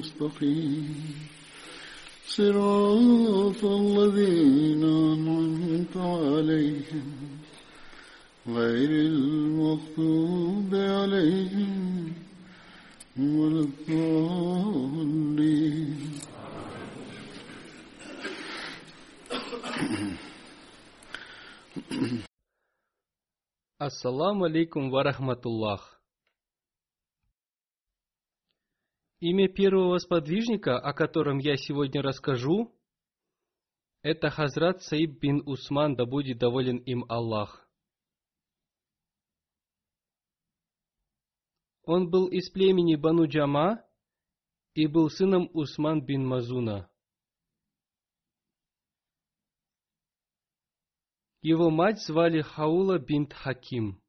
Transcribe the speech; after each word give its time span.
المستقيم. 0.00 1.28
صراط 2.26 3.64
الذين 3.64 4.84
أنعمت 4.84 5.96
عليهم 5.96 7.08
غير 8.48 8.90
المغضوب 9.12 10.74
عليهم 10.74 12.12
ولا 13.18 13.60
الضالين. 13.68 14.90
السلام 23.82 24.44
عليكم 24.44 24.92
ورحمة 24.92 25.42
الله. 25.46 25.89
Имя 29.20 29.48
первого 29.48 29.98
сподвижника, 29.98 30.78
о 30.78 30.94
котором 30.94 31.38
я 31.38 31.56
сегодня 31.56 32.00
расскажу, 32.00 32.74
это 34.00 34.30
Хазрат 34.30 34.82
Саиб 34.82 35.20
бин 35.20 35.42
Усман, 35.46 35.94
да 35.94 36.06
будет 36.06 36.38
доволен 36.38 36.78
им 36.78 37.04
Аллах. 37.06 37.68
Он 41.82 42.08
был 42.08 42.28
из 42.28 42.48
племени 42.48 42.96
Бану 42.96 43.28
Джама 43.28 43.84
и 44.72 44.86
был 44.86 45.10
сыном 45.10 45.50
Усман 45.52 46.02
бин 46.02 46.26
Мазуна. 46.26 46.90
Его 51.42 51.68
мать 51.68 52.00
звали 52.02 52.40
Хаула 52.40 52.98
бинт 52.98 53.34
Хаким. 53.34 53.99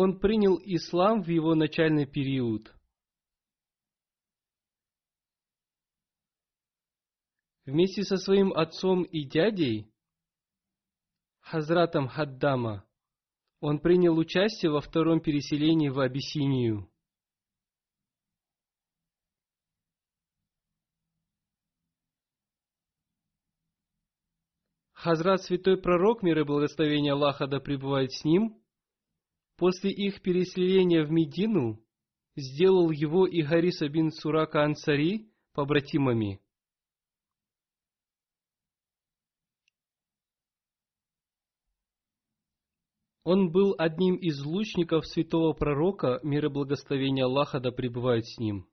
Он 0.00 0.20
принял 0.20 0.60
ислам 0.62 1.24
в 1.24 1.28
его 1.28 1.56
начальный 1.56 2.06
период. 2.06 2.72
Вместе 7.66 8.04
со 8.04 8.16
своим 8.16 8.52
отцом 8.52 9.02
и 9.02 9.24
дядей, 9.24 9.92
Хазратом 11.40 12.06
Хаддама, 12.06 12.86
он 13.58 13.80
принял 13.80 14.16
участие 14.16 14.70
во 14.70 14.80
втором 14.80 15.20
переселении 15.20 15.88
в 15.88 15.98
Абиссинию. 15.98 16.88
Хазрат 24.92 25.42
Святой 25.42 25.76
Пророк, 25.76 26.22
мир 26.22 26.38
и 26.38 26.44
благословение 26.44 27.14
Аллаха 27.14 27.48
да 27.48 27.58
пребывает 27.58 28.12
с 28.12 28.22
ним, 28.22 28.62
после 29.58 29.90
их 29.90 30.22
переселения 30.22 31.04
в 31.04 31.10
Медину, 31.10 31.84
сделал 32.36 32.90
его 32.90 33.26
и 33.26 33.42
Хариса 33.42 33.88
бин 33.88 34.10
Сурака 34.12 34.62
Ансари 34.62 35.30
побратимами. 35.52 36.40
Он 43.24 43.50
был 43.50 43.74
одним 43.76 44.14
из 44.14 44.40
лучников 44.42 45.06
святого 45.06 45.52
пророка, 45.52 46.20
мир 46.22 46.46
и 46.46 46.48
благословение 46.48 47.24
Аллаха 47.24 47.60
да 47.60 47.72
пребывает 47.72 48.26
с 48.26 48.38
ним. 48.38 48.66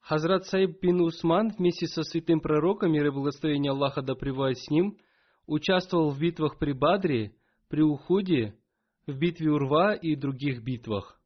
Хазрат 0.00 0.44
Саиб 0.44 0.80
бин 0.82 1.00
Усман 1.00 1.54
вместе 1.56 1.86
со 1.86 2.02
святым 2.02 2.40
пророком, 2.40 2.92
мир 2.92 3.06
и 3.06 3.10
благословение 3.10 3.70
Аллаха 3.70 4.02
да 4.02 4.14
пребывает 4.14 4.58
с 4.58 4.68
ним, 4.68 4.98
участвовал 5.46 6.10
в 6.10 6.18
битвах 6.18 6.58
при 6.58 6.72
Бадре, 6.72 7.34
при 7.68 7.82
Ухуде, 7.82 8.58
в 9.06 9.16
битве 9.16 9.50
Урва 9.50 9.94
и 9.94 10.16
других 10.16 10.62
битвах. 10.62 11.20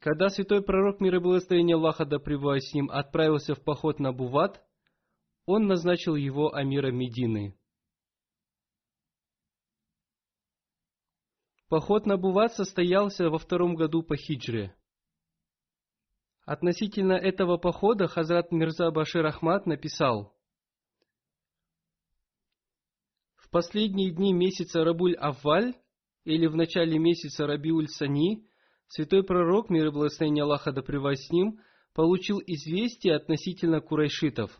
Когда 0.00 0.28
святой 0.28 0.62
пророк, 0.64 1.00
мир 1.00 1.16
и 1.16 1.18
благословение 1.20 1.76
Аллаха 1.76 2.04
да 2.04 2.18
пребывает 2.18 2.64
с 2.64 2.74
ним, 2.74 2.90
отправился 2.90 3.54
в 3.54 3.62
поход 3.62 4.00
на 4.00 4.12
Буват, 4.12 4.64
он 5.46 5.68
назначил 5.68 6.16
его 6.16 6.52
амиром 6.52 6.96
Медины. 6.96 7.56
Поход 11.68 12.04
на 12.04 12.16
Буват 12.16 12.52
состоялся 12.54 13.30
во 13.30 13.38
втором 13.38 13.76
году 13.76 14.02
по 14.02 14.16
хиджре. 14.16 14.76
Относительно 16.44 17.12
этого 17.12 17.56
похода 17.56 18.08
Хазрат 18.08 18.50
Мирза 18.50 18.90
Башир 18.90 19.24
Ахмад 19.24 19.66
написал, 19.66 20.36
В 23.41 23.41
последние 23.52 24.10
дни 24.10 24.32
месяца 24.32 24.82
Рабуль 24.82 25.14
Авваль 25.14 25.74
или 26.24 26.46
в 26.46 26.56
начале 26.56 26.98
месяца 26.98 27.46
Рабиуль 27.46 27.86
Сани 27.86 28.48
святой 28.88 29.22
пророк, 29.22 29.70
мир 29.70 29.88
и 29.88 29.90
благословение 29.90 30.42
Аллаха 30.42 30.72
да 30.72 30.82
с 30.82 31.30
ним, 31.30 31.60
получил 31.94 32.40
известие 32.46 33.14
относительно 33.14 33.80
курайшитов. 33.80 34.50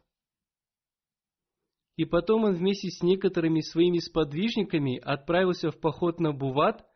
И 1.96 2.04
потом 2.04 2.44
он 2.44 2.54
вместе 2.54 2.90
с 2.90 3.02
некоторыми 3.02 3.60
своими 3.60 3.98
сподвижниками 3.98 4.98
отправился 4.98 5.70
в 5.70 5.80
поход 5.80 6.20
на 6.20 6.32
Буват, 6.32 6.86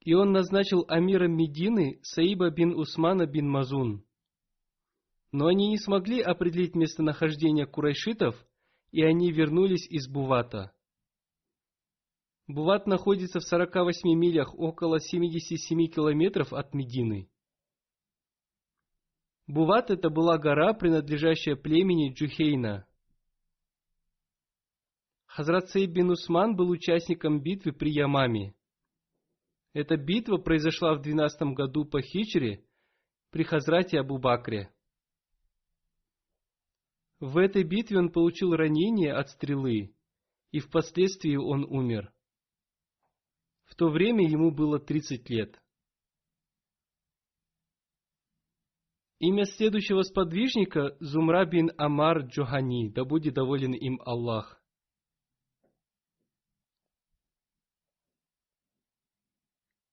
и 0.00 0.14
он 0.14 0.32
назначил 0.32 0.84
амиром 0.88 1.36
Медины 1.36 1.98
Саиба 2.02 2.50
бин 2.50 2.74
Усмана 2.74 3.26
бин 3.26 3.48
Мазун. 3.48 4.04
Но 5.32 5.46
они 5.46 5.68
не 5.68 5.78
смогли 5.78 6.20
определить 6.20 6.74
местонахождение 6.74 7.66
курайшитов, 7.66 8.36
и 8.90 9.02
они 9.02 9.32
вернулись 9.32 9.86
из 9.88 10.08
Бувата. 10.08 10.75
Буват 12.48 12.86
находится 12.86 13.40
в 13.40 13.44
48 13.44 14.08
милях, 14.16 14.54
около 14.54 15.00
77 15.00 15.86
километров 15.88 16.52
от 16.52 16.74
Медины. 16.74 17.28
Буват 19.48 19.90
это 19.90 20.10
была 20.10 20.38
гора, 20.38 20.72
принадлежащая 20.72 21.56
племени 21.56 22.12
Джухейна. 22.12 22.86
Хазрат 25.26 25.70
Сейд 25.70 25.90
бин 25.90 26.10
Усман 26.10 26.56
был 26.56 26.70
участником 26.70 27.40
битвы 27.42 27.72
при 27.72 27.90
Ямаме. 27.90 28.54
Эта 29.72 29.96
битва 29.96 30.38
произошла 30.38 30.94
в 30.94 31.02
12 31.02 31.54
году 31.54 31.84
по 31.84 32.00
хичре 32.00 32.64
при 33.30 33.42
Хазрате 33.42 33.98
Абу 33.98 34.18
Бакре. 34.18 34.72
В 37.18 37.38
этой 37.38 37.64
битве 37.64 37.98
он 37.98 38.10
получил 38.10 38.54
ранение 38.54 39.12
от 39.12 39.30
стрелы, 39.30 39.94
и 40.52 40.60
впоследствии 40.60 41.36
он 41.36 41.64
умер. 41.64 42.12
В 43.76 43.78
то 43.78 43.90
время 43.90 44.26
ему 44.26 44.50
было 44.52 44.78
30 44.78 45.28
лет. 45.28 45.60
Имя 49.18 49.44
следующего 49.44 50.00
сподвижника– 50.00 50.96
Зумра 51.00 51.44
бин 51.44 51.70
Амар 51.76 52.20
Джохани, 52.20 52.88
да 52.88 53.04
будет 53.04 53.34
доволен 53.34 53.74
им 53.74 54.00
Аллах. 54.02 54.58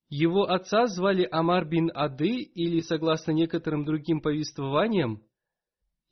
Его 0.07 0.43
отца 0.43 0.87
звали 0.87 1.27
Амар 1.29 1.67
бин 1.67 1.91
Ады, 1.93 2.41
или, 2.41 2.79
согласно 2.79 3.33
некоторым 3.33 3.83
другим 3.83 4.21
повествованиям, 4.21 5.27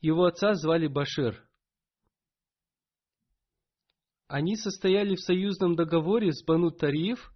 его 0.02 0.26
отца 0.26 0.56
звали 0.56 0.88
Башир. 0.88 1.42
Они 4.28 4.58
состояли 4.58 5.16
в 5.16 5.22
союзном 5.22 5.78
договоре 5.78 6.34
с 6.34 6.44
Бану 6.44 6.72
Тариф, 6.72 7.32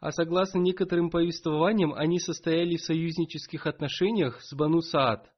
а 0.00 0.12
согласно 0.12 0.58
некоторым 0.58 1.10
повествованиям, 1.10 1.92
они 1.92 2.18
состояли 2.18 2.76
в 2.76 2.82
союзнических 2.82 3.66
отношениях 3.66 4.40
с 4.40 4.54
Бану 4.54 4.80
Саад. 4.80 5.30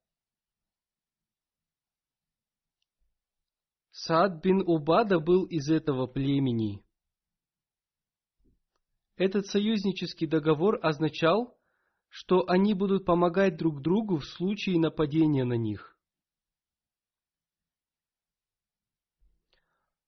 Саад 3.90 4.40
бин 4.42 4.62
Убада 4.64 5.18
был 5.18 5.44
из 5.46 5.68
этого 5.68 6.06
племени. 6.06 6.84
Этот 9.16 9.46
союзнический 9.46 10.28
договор 10.28 10.78
означал, 10.80 11.58
что 12.08 12.48
они 12.48 12.74
будут 12.74 13.04
помогать 13.04 13.56
друг 13.56 13.82
другу 13.82 14.18
в 14.18 14.24
случае 14.24 14.78
нападения 14.78 15.44
на 15.44 15.56
них. 15.56 15.96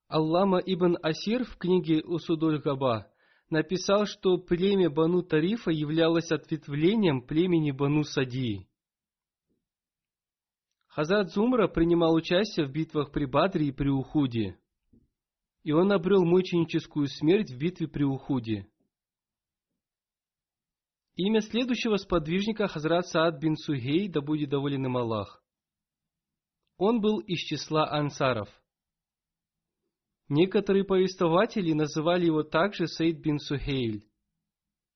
Аллама 0.07 0.59
ибн 0.59 0.97
Асир 1.03 1.45
в 1.45 1.57
книге 1.57 2.03
Усудуль 2.05 2.61
Габа 2.61 3.14
написал, 3.55 4.05
что 4.05 4.37
племя 4.37 4.91
Бану 4.91 5.23
Тарифа 5.23 5.71
являлось 5.71 6.31
ответвлением 6.31 7.23
племени 7.23 7.71
Бану 7.71 8.05
Сади. 8.05 8.69
Хазрат 10.89 11.31
Зумра 11.31 11.69
принимал 11.69 12.15
участие 12.15 12.67
в 12.67 12.71
битвах 12.71 13.11
при 13.11 13.25
Бадре 13.25 13.69
и 13.69 13.73
при 13.73 13.89
Ухуде, 13.89 14.59
и 15.63 15.73
он 15.73 15.91
обрел 15.93 16.25
мученическую 16.25 17.07
смерть 17.09 17.51
в 17.51 17.59
битве 17.59 17.89
при 17.89 18.05
Ухуде. 18.05 18.69
Имя 21.17 21.41
следующего 21.41 21.97
сподвижника 21.97 22.67
Хазрат 22.67 23.07
Саад 23.07 23.41
бин 23.41 23.57
Сугей, 23.57 24.09
да 24.09 24.21
будет 24.21 24.51
доволен 24.51 24.85
им 24.85 24.97
Аллах. 24.97 25.43
Он 26.77 27.01
был 27.01 27.21
из 27.21 27.39
числа 27.39 27.89
ансаров. 27.89 28.49
Некоторые 30.29 30.85
повествователи 30.85 31.73
называли 31.73 32.27
его 32.27 32.43
также 32.43 32.87
Саид 32.87 33.21
бин 33.21 33.39
Сухейль. 33.39 34.07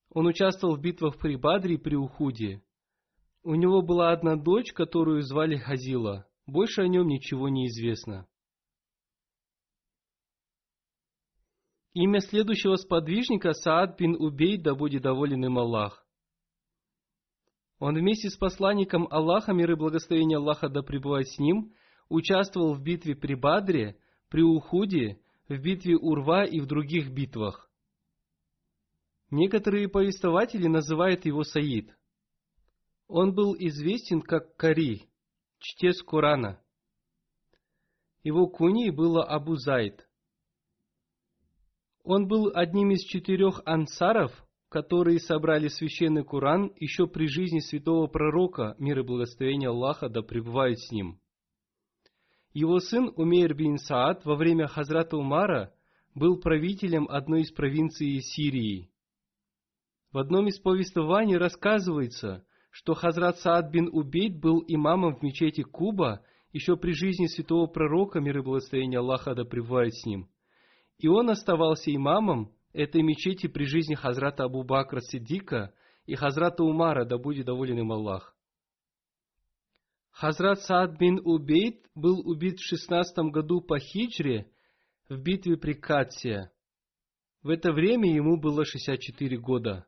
Он 0.09 0.25
участвовал 0.25 0.75
в 0.75 0.81
битвах 0.81 1.17
при 1.19 1.35
Бадре 1.35 1.75
и 1.75 1.77
при 1.77 1.95
Ухуде. 1.95 2.63
У 3.43 3.53
него 3.53 3.81
была 3.81 4.11
одна 4.11 4.35
дочь, 4.35 4.73
которую 4.73 5.21
звали 5.21 5.55
Хазила. 5.57 6.27
Больше 6.47 6.81
о 6.81 6.87
нем 6.87 7.07
ничего 7.07 7.47
не 7.47 7.67
известно. 7.67 8.27
Имя 11.93 12.21
следующего 12.21 12.75
сподвижника 12.75 13.53
Саад 13.53 13.99
бин 13.99 14.15
Убей, 14.15 14.57
да 14.57 14.73
будет 14.73 15.03
доволен 15.03 15.45
им 15.45 15.59
Аллах. 15.59 16.05
Он 17.79 17.95
вместе 17.95 18.29
с 18.29 18.35
посланником 18.35 19.07
Аллаха, 19.09 19.53
мир 19.53 19.71
и 19.71 19.75
благословение 19.75 20.37
Аллаха 20.37 20.69
да 20.69 20.81
пребывает 20.81 21.27
с 21.27 21.39
ним, 21.39 21.73
участвовал 22.09 22.73
в 22.73 22.81
битве 22.81 23.15
при 23.15 23.35
Бадре, 23.35 23.97
при 24.29 24.41
Ухуде, 24.41 25.19
в 25.47 25.57
битве 25.57 25.97
Урва 25.97 26.45
и 26.45 26.59
в 26.59 26.67
других 26.67 27.11
битвах. 27.11 27.69
Некоторые 29.31 29.87
повествователи 29.87 30.67
называют 30.67 31.25
его 31.25 31.43
Саид. 31.43 31.95
Он 33.07 33.33
был 33.33 33.55
известен 33.57 34.21
как 34.21 34.55
Кари, 34.55 35.09
чтец 35.59 36.01
Корана. 36.03 36.61
Его 38.23 38.47
куней 38.47 38.91
было 38.91 39.23
Абу 39.23 39.55
Зайд. 39.55 40.07
Он 42.03 42.27
был 42.27 42.51
одним 42.53 42.91
из 42.91 43.03
четырех 43.03 43.61
ансаров, 43.65 44.31
которые 44.69 45.19
собрали 45.19 45.67
священный 45.67 46.23
Коран 46.23 46.71
еще 46.75 47.07
при 47.07 47.27
жизни 47.27 47.59
святого 47.59 48.07
пророка, 48.07 48.75
мир 48.77 48.99
и 48.99 49.03
благословение 49.03 49.69
Аллаха 49.69 50.09
да 50.09 50.21
пребывает 50.21 50.79
с 50.79 50.91
ним. 50.91 51.19
Его 52.53 52.79
сын 52.79 53.11
Умейр 53.15 53.53
бин 53.53 53.77
Саад 53.77 54.25
во 54.25 54.35
время 54.35 54.67
Хазрата 54.67 55.17
Умара 55.17 55.73
был 56.15 56.39
правителем 56.39 57.07
одной 57.07 57.41
из 57.41 57.51
провинций 57.51 58.19
Сирии. 58.21 58.89
В 60.11 60.17
одном 60.17 60.47
из 60.47 60.59
повествований 60.59 61.37
рассказывается, 61.37 62.43
что 62.71 62.95
Хазрат 62.95 63.37
Саад 63.37 63.71
бин 63.71 63.89
Убейд 63.91 64.39
был 64.39 64.63
имамом 64.67 65.15
в 65.15 65.21
мечети 65.21 65.61
Куба 65.61 66.23
еще 66.51 66.75
при 66.75 66.93
жизни 66.93 67.27
святого 67.27 67.67
пророка, 67.67 68.19
мир 68.19 68.39
и 68.39 68.41
благословение 68.41 68.99
Аллаха 68.99 69.35
да 69.35 69.45
пребывает 69.45 69.93
с 69.93 70.05
ним. 70.05 70.27
И 70.97 71.07
он 71.07 71.29
оставался 71.29 71.93
имамом 71.93 72.51
этой 72.73 73.03
мечети 73.03 73.47
при 73.47 73.65
жизни 73.65 73.93
Хазрата 73.93 74.45
Абу 74.45 74.63
Бакра 74.63 75.01
Сиддика 75.01 75.73
и 76.07 76.15
Хазрата 76.15 76.63
Умара, 76.63 77.05
да 77.05 77.19
будет 77.19 77.45
доволен 77.45 77.77
им 77.77 77.91
Аллах. 77.91 78.35
Хазрат 80.11 80.61
Саад 80.61 80.97
бин 80.97 81.19
Убейд 81.23 81.85
был 81.95 82.19
убит 82.27 82.59
в 82.59 82.63
16 82.63 83.17
году 83.31 83.61
по 83.61 83.79
хиджре 83.79 84.51
в 85.07 85.17
битве 85.17 85.57
при 85.57 85.73
Катсе. 85.73 86.51
В 87.41 87.49
это 87.49 87.71
время 87.71 88.13
ему 88.13 88.37
было 88.37 88.65
64 88.65 89.37
года. 89.37 89.87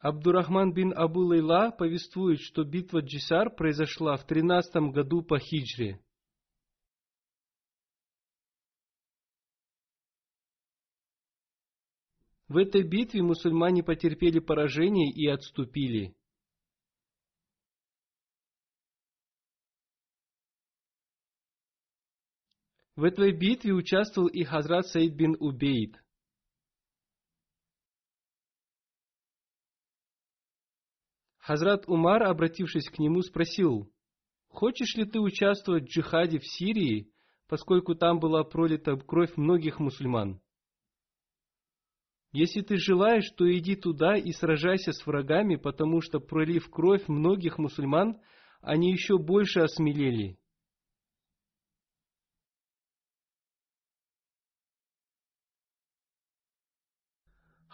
Абдурахман 0.00 0.72
бин 0.72 0.92
Абу 0.96 1.20
Лейла 1.20 1.70
повествует, 1.70 2.40
что 2.40 2.62
битва 2.62 3.00
Джисар 3.00 3.50
произошла 3.50 4.16
в 4.16 4.26
13 4.26 4.92
году 4.92 5.22
по 5.22 5.38
хиджре. 5.38 6.00
В 12.48 12.56
этой 12.56 12.82
битве 12.82 13.22
мусульмане 13.22 13.82
потерпели 13.82 14.38
поражение 14.38 15.12
и 15.12 15.26
отступили. 15.26 16.16
В 22.98 23.04
этой 23.04 23.30
битве 23.30 23.72
участвовал 23.74 24.26
и 24.26 24.42
Хазрат 24.42 24.88
Саид 24.88 25.14
бин 25.14 25.36
Убейд. 25.38 25.94
Хазрат 31.38 31.86
Умар, 31.86 32.24
обратившись 32.24 32.90
к 32.90 32.98
нему, 32.98 33.22
спросил, 33.22 33.88
«Хочешь 34.48 34.96
ли 34.96 35.04
ты 35.04 35.20
участвовать 35.20 35.84
в 35.84 35.86
джихаде 35.86 36.40
в 36.40 36.44
Сирии, 36.44 37.12
поскольку 37.46 37.94
там 37.94 38.18
была 38.18 38.42
пролита 38.42 38.96
кровь 38.96 39.36
многих 39.36 39.78
мусульман?» 39.78 40.40
Если 42.32 42.62
ты 42.62 42.78
желаешь, 42.78 43.30
то 43.36 43.48
иди 43.48 43.76
туда 43.76 44.16
и 44.16 44.32
сражайся 44.32 44.90
с 44.90 45.06
врагами, 45.06 45.54
потому 45.54 46.00
что, 46.00 46.18
пролив 46.18 46.68
кровь 46.68 47.06
многих 47.06 47.58
мусульман, 47.58 48.20
они 48.60 48.90
еще 48.90 49.18
больше 49.18 49.60
осмелели. 49.60 50.36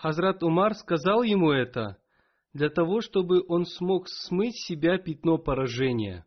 Хазрат 0.04 0.42
Умар 0.42 0.75
сказал 0.75 1.23
ему 1.23 1.50
это 1.50 1.96
для 2.52 2.68
того, 2.68 3.00
чтобы 3.00 3.42
он 3.49 3.64
смог 3.64 4.06
смыть 4.06 4.54
себя 4.54 4.99
пятно 4.99 5.38
поражения. 5.38 6.26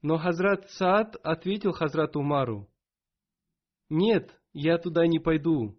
Но 0.00 0.18
Хазрат 0.18 0.70
Саад 0.70 1.16
ответил 1.24 1.72
Хазрату 1.72 2.20
Умару, 2.20 2.70
«Нет, 3.88 4.40
я 4.52 4.78
туда 4.78 5.08
не 5.08 5.18
пойду. 5.18 5.76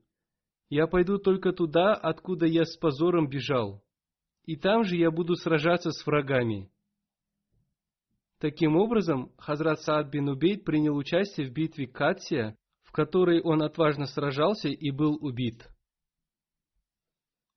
Я 0.68 0.88
пойду 0.88 1.20
только 1.20 1.54
туда, 1.54 1.94
откуда 1.94 2.46
я 2.46 2.66
с 2.66 2.76
позором 2.76 3.30
бежал. 3.30 3.82
И 4.44 4.58
там 4.58 4.84
же 4.84 4.98
я 4.98 5.10
буду 5.10 5.36
сражаться 5.36 5.92
с 5.92 6.06
врагами». 6.06 6.70
Таким 8.40 8.76
образом, 8.76 9.34
Хазрат 9.38 9.82
Саад 9.82 10.10
бин 10.10 10.30
Убейд 10.30 10.64
принял 10.64 10.96
участие 10.96 11.48
в 11.48 11.54
битве 11.54 11.88
Катсия, 11.88 12.56
в 12.84 12.92
которой 12.92 13.42
он 13.42 13.64
отважно 13.64 14.06
сражался 14.06 14.70
и 14.70 14.92
был 14.92 15.18
убит. 15.20 15.68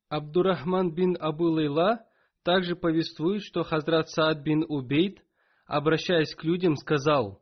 Абдурахман 0.09 0.93
бин 0.95 1.17
Абу 1.21 1.45
Лейла 1.45 2.07
также 2.43 2.77
повествует, 2.77 3.43
что 3.43 3.63
Хазрат 3.63 4.09
Саад 4.09 4.43
бин 4.43 4.65
Убейд– 4.69 5.23
обращаясь 5.71 6.35
к 6.35 6.43
людям, 6.43 6.75
сказал, 6.75 7.41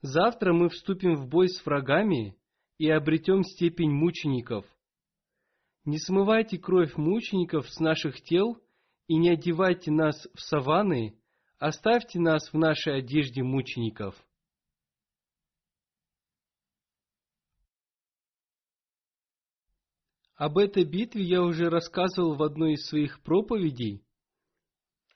«Завтра 0.00 0.54
мы 0.54 0.70
вступим 0.70 1.14
в 1.14 1.28
бой 1.28 1.50
с 1.50 1.64
врагами 1.64 2.38
и 2.78 2.88
обретем 2.88 3.42
степень 3.44 3.90
мучеников. 3.90 4.64
Не 5.84 5.98
смывайте 5.98 6.56
кровь 6.56 6.96
мучеников 6.96 7.68
с 7.68 7.80
наших 7.80 8.22
тел 8.22 8.56
и 9.08 9.16
не 9.16 9.28
одевайте 9.28 9.90
нас 9.90 10.26
в 10.32 10.40
саванны, 10.40 11.19
оставьте 11.60 12.18
нас 12.18 12.52
в 12.52 12.58
нашей 12.58 12.96
одежде 12.96 13.42
мучеников. 13.42 14.16
Об 20.34 20.56
этой 20.56 20.84
битве 20.84 21.22
я 21.22 21.42
уже 21.42 21.68
рассказывал 21.68 22.34
в 22.34 22.42
одной 22.42 22.72
из 22.72 22.86
своих 22.86 23.22
проповедей, 23.22 24.02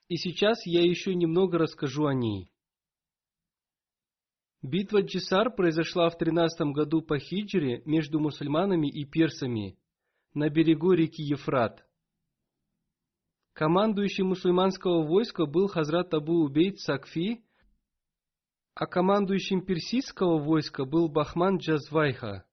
и 0.09 0.17
сейчас 0.17 0.67
я 0.67 0.83
еще 0.83 1.15
немного 1.15 1.57
расскажу 1.57 2.05
о 2.05 2.13
ней. 2.13 2.51
Битва 4.61 5.01
Джисар 5.01 5.51
произошла 5.51 6.11
в 6.11 6.19
13 6.19 6.75
году 6.75 7.01
по 7.01 7.19
хиджре 7.19 7.83
между 7.87 8.21
мусульманами 8.21 8.89
и 8.89 9.07
персами 9.07 9.79
на 10.35 10.51
берегу 10.51 10.93
реки 10.93 11.23
Ефрат. 11.23 11.87
Командующий 13.55 14.25
мусульманского 14.25 15.07
войска 15.07 15.47
был 15.47 15.69
Хазрат 15.69 16.13
Абу 16.13 16.43
Убейд 16.43 16.81
Сакфи, 16.81 17.45
а 18.75 18.87
командующим 18.87 19.65
персидского 19.65 20.43
войска 20.43 20.85
был 20.85 21.09
Бахман 21.09 21.59
Джазвайха. 21.59 22.45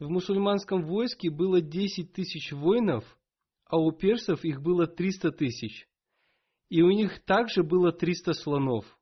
В 0.00 0.08
мусульманском 0.08 0.82
войске 0.82 1.30
было 1.30 1.60
10 1.60 2.12
тысяч 2.12 2.50
воинов, 2.50 3.04
а 3.66 3.78
у 3.78 3.92
персов 3.92 4.44
их 4.44 4.60
было 4.60 4.88
300 4.88 5.30
тысяч. 5.30 5.88
И 6.68 6.82
у 6.82 6.90
них 6.90 7.24
также 7.24 7.62
было 7.62 7.92
300 7.92 8.32
слонов. 8.32 8.98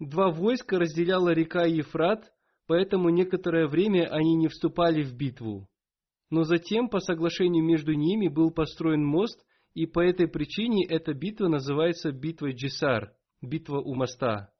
Два 0.00 0.32
войска 0.32 0.76
разделяла 0.76 1.32
река 1.32 1.66
Ефрат, 1.66 2.34
поэтому 2.66 3.10
некоторое 3.10 3.68
время 3.68 4.08
они 4.12 4.34
не 4.34 4.48
вступали 4.48 5.04
в 5.04 5.14
битву. 5.14 5.68
Но 6.30 6.44
затем, 6.44 6.88
по 6.88 7.00
соглашению 7.00 7.64
между 7.64 7.92
ними, 7.92 8.28
был 8.28 8.52
построен 8.52 9.04
мост, 9.04 9.44
и 9.74 9.86
по 9.86 10.00
этой 10.00 10.28
причине 10.28 10.86
эта 10.86 11.12
битва 11.12 11.48
называется 11.48 12.12
битвой 12.12 12.54
Джисар, 12.54 13.12
битва 13.42 13.80
у 13.80 13.94
моста. 13.94 14.52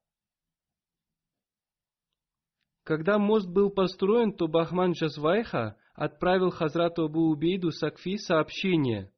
Когда 2.82 3.18
мост 3.18 3.48
был 3.48 3.70
построен, 3.70 4.32
то 4.32 4.48
Бахман 4.48 4.92
Джазвайха 4.92 5.76
отправил 5.94 6.50
Хазрату 6.50 7.04
Абу 7.04 7.30
Убейду 7.30 7.70
Сакфи 7.70 8.16
сообщение, 8.16 9.12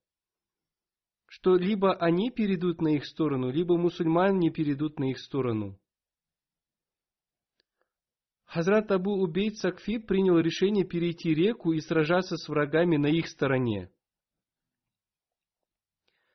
что 1.26 1.56
либо 1.56 1.94
они 1.94 2.30
перейдут 2.30 2.82
на 2.82 2.96
их 2.96 3.06
сторону, 3.06 3.50
либо 3.50 3.78
мусульмане 3.78 4.50
перейдут 4.50 4.98
на 4.98 5.10
их 5.10 5.18
сторону. 5.18 5.78
Хазрат 8.52 8.90
Абу 8.90 9.12
Убейд 9.12 9.56
Сакфи 9.56 9.96
принял 9.96 10.38
решение 10.38 10.84
перейти 10.84 11.32
реку 11.32 11.72
и 11.72 11.80
сражаться 11.80 12.36
с 12.36 12.50
врагами 12.50 12.98
на 12.98 13.06
их 13.06 13.26
стороне. 13.28 13.90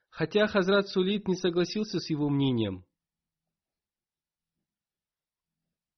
Хотя 0.09 0.47
Хазрат 0.47 0.87
Сулит 0.87 1.27
не 1.27 1.35
согласился 1.35 1.99
с 1.99 2.09
его 2.09 2.27
мнением. 2.29 2.85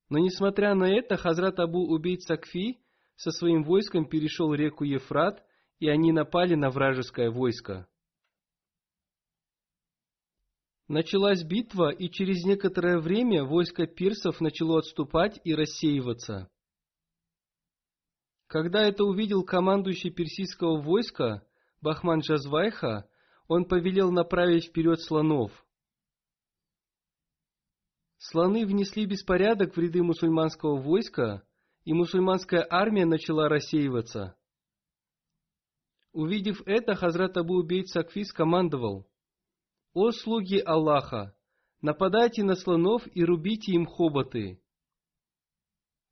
Но 0.09 0.17
несмотря 0.17 0.75
на 0.75 0.89
это, 0.93 1.15
Хазрат 1.15 1.57
Абу 1.57 1.87
Убейд 1.89 2.21
Сакфи 2.23 2.81
со 3.15 3.31
своим 3.31 3.63
войском 3.63 4.05
перешел 4.05 4.53
реку 4.53 4.83
Ефрат, 4.83 5.41
и 5.79 5.87
они 5.87 6.11
напали 6.11 6.55
на 6.55 6.69
вражеское 6.69 7.31
войско. 7.31 7.87
Началась 10.89 11.43
битва, 11.43 11.91
и 11.91 12.09
через 12.09 12.43
некоторое 12.43 12.97
время 12.97 13.43
войско 13.45 13.85
пирсов 13.85 14.41
начало 14.41 14.79
отступать 14.79 15.39
и 15.43 15.53
рассеиваться. 15.53 16.49
Когда 18.47 18.81
это 18.81 19.03
увидел 19.03 19.43
командующий 19.43 20.09
персидского 20.09 20.81
войска 20.81 21.45
Бахман 21.79 22.21
Джазвайха, 22.21 23.07
он 23.47 23.65
повелел 23.65 24.11
направить 24.11 24.65
вперед 24.65 24.99
слонов. 24.99 25.51
Слоны 28.17 28.65
внесли 28.65 29.05
беспорядок 29.05 29.75
в 29.75 29.79
ряды 29.79 30.01
мусульманского 30.01 30.81
войска, 30.81 31.43
и 31.83 31.93
мусульманская 31.93 32.65
армия 32.67 33.05
начала 33.05 33.47
рассеиваться. 33.47 34.35
Увидев 36.13 36.63
это, 36.65 36.95
Хазрат 36.95 37.37
Абу 37.37 37.59
Убейд 37.59 37.89
Сакфи 37.89 38.23
скомандовал– 38.23 39.05
«О 39.93 40.11
слуги 40.11 40.59
Аллаха, 40.59 41.35
нападайте 41.81 42.43
на 42.43 42.55
слонов 42.55 43.03
и 43.13 43.23
рубите 43.23 43.71
им 43.71 43.85
хоботы!» 43.85 44.61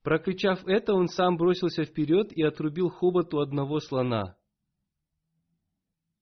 Прокричав 0.02 0.66
это, 0.66 0.94
он 0.94 1.10
сам 1.10 1.38
бросился 1.38 1.84
вперед 1.84 2.32
и 2.32 2.42
отрубил 2.42 2.90
хоботу 2.90 3.40
одного 3.40 3.80
слона. 3.80 4.38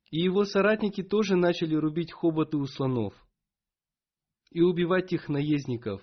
И 0.10 0.20
его 0.20 0.44
соратники 0.44 1.04
тоже 1.04 1.36
начали 1.36 1.76
рубить 1.76 2.12
хоботы 2.12 2.58
у 2.58 2.66
слонов 2.66 3.14
и 4.50 4.62
убивать 4.62 5.14
их 5.14 5.30
наездников. 5.30 6.02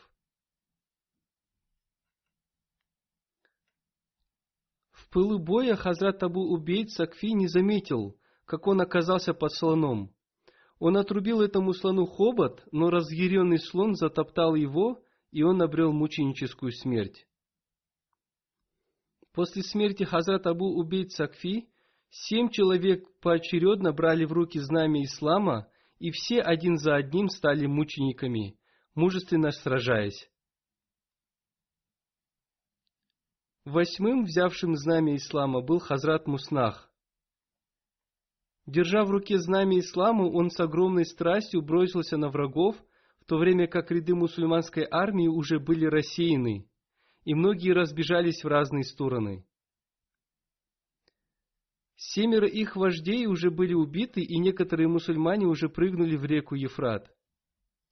В 4.90 5.08
пылу 5.10 5.38
боя 5.38 5.74
Хазрат 5.74 6.22
Абу 6.22 6.40
Убейд 6.52 6.90
Сакфи 6.90 7.32
не 7.32 7.48
заметил, 7.48 8.18
как 8.44 8.66
он 8.66 8.80
оказался 8.80 9.34
под 9.34 9.52
слоном. 9.52 10.14
Он 10.84 10.96
отрубил 10.96 11.40
этому 11.40 11.74
слону 11.74 12.06
хобот, 12.06 12.64
но 12.72 12.90
разъяренный 12.90 13.60
слон 13.60 13.94
затоптал 13.94 14.56
его, 14.56 15.00
и 15.30 15.44
он 15.44 15.62
обрел 15.62 15.92
мученическую 15.92 16.72
смерть. 16.72 17.24
После 19.32 19.62
смерти 19.62 20.02
Хазрат 20.02 20.44
Абу 20.48 20.66
Убейд 20.80 21.12
Сакфи, 21.12 21.68
семь 22.10 22.50
человек 22.50 23.06
поочередно 23.20 23.92
брали 23.92 24.24
в 24.24 24.32
руки 24.32 24.58
знамя 24.58 25.04
ислама, 25.04 25.68
и 26.00 26.10
все 26.10 26.40
один 26.40 26.78
за 26.78 26.96
одним 26.96 27.28
стали 27.28 27.66
мучениками, 27.66 28.58
мужественно 28.96 29.52
сражаясь. 29.52 30.28
Восьмым, 33.64 34.24
взявшим 34.24 34.74
знамя 34.74 35.14
ислама, 35.14 35.60
был 35.60 35.78
Хазрат 35.78 36.26
Муснах. 36.26 36.91
Держа 38.66 39.04
в 39.04 39.10
руке 39.10 39.38
знамя 39.38 39.80
ислама, 39.80 40.24
он 40.24 40.50
с 40.50 40.60
огромной 40.60 41.04
страстью 41.04 41.62
бросился 41.62 42.16
на 42.16 42.28
врагов, 42.28 42.76
в 43.20 43.24
то 43.26 43.36
время 43.36 43.66
как 43.66 43.90
ряды 43.90 44.14
мусульманской 44.14 44.86
армии 44.88 45.26
уже 45.26 45.58
были 45.58 45.86
рассеяны, 45.86 46.68
и 47.24 47.34
многие 47.34 47.72
разбежались 47.72 48.44
в 48.44 48.48
разные 48.48 48.84
стороны. 48.84 49.44
Семеро 51.96 52.48
их 52.48 52.76
вождей 52.76 53.26
уже 53.26 53.50
были 53.50 53.74
убиты, 53.74 54.22
и 54.22 54.38
некоторые 54.38 54.88
мусульмане 54.88 55.46
уже 55.46 55.68
прыгнули 55.68 56.16
в 56.16 56.24
реку 56.24 56.54
Ефрат. 56.54 57.10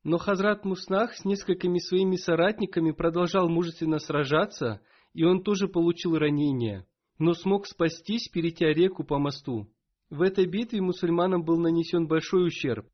Но 0.03 0.19
Хазрат 0.19 0.65
Муснах 0.65 1.15
с 1.15 1.25
несколькими 1.25 1.79
своими 1.79 2.17
соратниками 2.17 2.91
продолжал 2.93 3.49
мужественно 3.49 3.99
сражаться, 3.99 4.81
и 5.15 5.25
он 5.25 5.43
тоже 5.43 5.69
получил 5.69 6.17
ранение, 6.17 6.87
но 7.19 7.35
смог 7.35 7.67
спастись, 7.67 8.29
перейти 8.29 8.65
реку 8.65 9.05
по 9.05 9.19
мосту. 9.19 9.69
В 10.11 10.23
этой 10.23 10.47
битве 10.47 10.81
мусульманам 10.81 11.45
был 11.45 11.59
нанесен 11.59 12.09
большой 12.09 12.49
ущерб. 12.49 12.89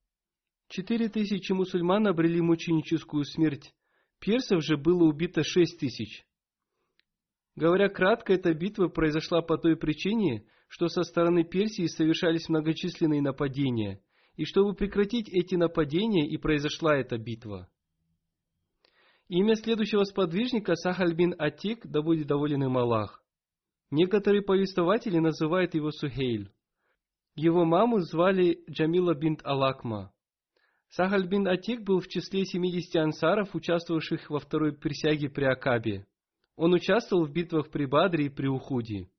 Четыре 0.68 1.08
тысячи 1.08 1.52
мусульман 1.52 2.06
обрели 2.06 2.42
мученическую 2.42 3.24
смерть, 3.24 3.72
персов 4.20 4.62
же 4.62 4.76
было 4.76 5.04
убито 5.04 5.42
шесть 5.42 5.80
тысяч. 5.80 6.26
Говоря 7.54 7.88
кратко, 7.88 8.34
эта 8.34 8.52
битва 8.52 8.88
произошла 8.88 9.40
по 9.40 9.56
той 9.56 9.76
причине, 9.76 10.46
что 10.68 10.88
со 10.88 11.04
стороны 11.04 11.42
Персии 11.42 11.86
совершались 11.86 12.50
многочисленные 12.50 13.22
нападения, 13.22 14.02
и 14.34 14.44
чтобы 14.44 14.74
прекратить 14.74 15.30
эти 15.30 15.54
нападения 15.54 16.28
и 16.28 16.36
произошла 16.36 16.96
эта 16.96 17.16
битва. 17.16 17.70
Имя 19.28 19.54
следующего 19.54 20.04
сподвижника 20.04 20.74
Сахаль 20.74 21.14
бин 21.14 21.34
Атик, 21.38 21.86
да 21.86 22.02
будет 22.02 22.26
доволен 22.26 22.64
им 22.64 22.76
Аллах. 22.76 23.24
Некоторые 23.90 24.42
повествователи 24.42 25.18
называют 25.18 25.74
его 25.74 25.90
Сухейль. 25.90 26.52
Его 27.36 27.66
маму 27.66 28.00
звали 28.00 28.64
Джамила 28.70 29.14
бинт 29.14 29.42
Алакма. 29.44 30.10
Сахаль 30.88 31.28
бин 31.28 31.46
Атик 31.46 31.82
был 31.82 32.00
в 32.00 32.08
числе 32.08 32.46
70 32.46 32.96
ансаров, 32.96 33.54
участвовавших 33.54 34.30
во 34.30 34.38
второй 34.38 34.72
присяге 34.72 35.28
при 35.28 35.44
Акабе. 35.44 36.06
Он 36.56 36.72
участвовал 36.72 37.26
в 37.26 37.32
битвах 37.32 37.70
при 37.70 37.84
Бадре 37.84 38.26
и 38.26 38.28
при 38.30 38.46
Ухуде. 38.46 39.10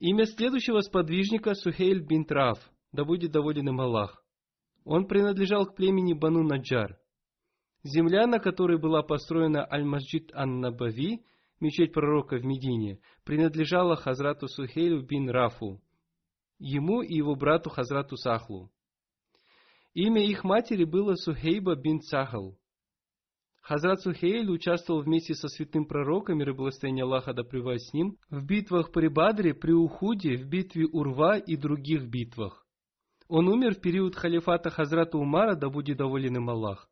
Имя 0.00 0.26
следующего 0.26 0.80
сподвижника 0.80 1.54
Сухейль 1.54 2.04
бин 2.04 2.26
Раф, 2.28 2.58
да 2.90 3.04
будет 3.04 3.30
доволен 3.30 3.68
им 3.68 3.80
Аллах. 3.80 4.24
Он 4.84 5.06
принадлежал 5.06 5.64
к 5.64 5.76
племени 5.76 6.12
Бану 6.12 6.42
Наджар. 6.42 6.98
Земля, 7.84 8.26
на 8.26 8.40
которой 8.40 8.80
была 8.80 9.04
построена 9.04 9.64
Аль-Масджид 9.64 10.32
Ан-Набави, 10.34 11.24
мечеть 11.60 11.92
пророка 11.92 12.36
в 12.36 12.44
Медине, 12.44 12.98
принадлежала 13.24 13.94
Хазрату 13.94 14.48
Сухейлю 14.48 15.02
бин 15.02 15.30
Рафу 15.30 15.80
ему 16.58 17.02
и 17.02 17.14
его 17.14 17.34
брату 17.34 17.70
Хазрату 17.70 18.16
Сахлу. 18.16 18.70
Имя 19.94 20.24
их 20.24 20.44
матери 20.44 20.84
было 20.84 21.14
Сухейба 21.14 21.74
бин 21.74 22.00
Сахал. 22.02 22.58
Хазрат 23.68 24.00
Сухейль 24.00 24.50
участвовал 24.50 25.02
вместе 25.02 25.34
со 25.34 25.48
святым 25.48 25.84
пророком, 25.84 26.38
мир 26.38 26.50
и 26.50 26.52
благословение 26.52 27.04
Аллаха 27.04 27.34
да 27.34 27.42
с 27.42 27.92
ним, 27.92 28.16
в 28.30 28.46
битвах 28.46 28.92
при 28.92 29.08
Бадре, 29.08 29.52
при 29.52 29.72
Ухуде, 29.72 30.36
в 30.36 30.48
битве 30.48 30.86
Урва 30.86 31.36
и 31.36 31.54
других 31.54 32.08
битвах. 32.08 32.66
Он 33.28 33.46
умер 33.48 33.74
в 33.74 33.80
период 33.82 34.14
халифата 34.14 34.70
Хазрата 34.70 35.18
Умара, 35.18 35.54
да 35.54 35.68
будет 35.68 35.98
доволен 35.98 36.36
им 36.36 36.48
Аллах. 36.48 36.88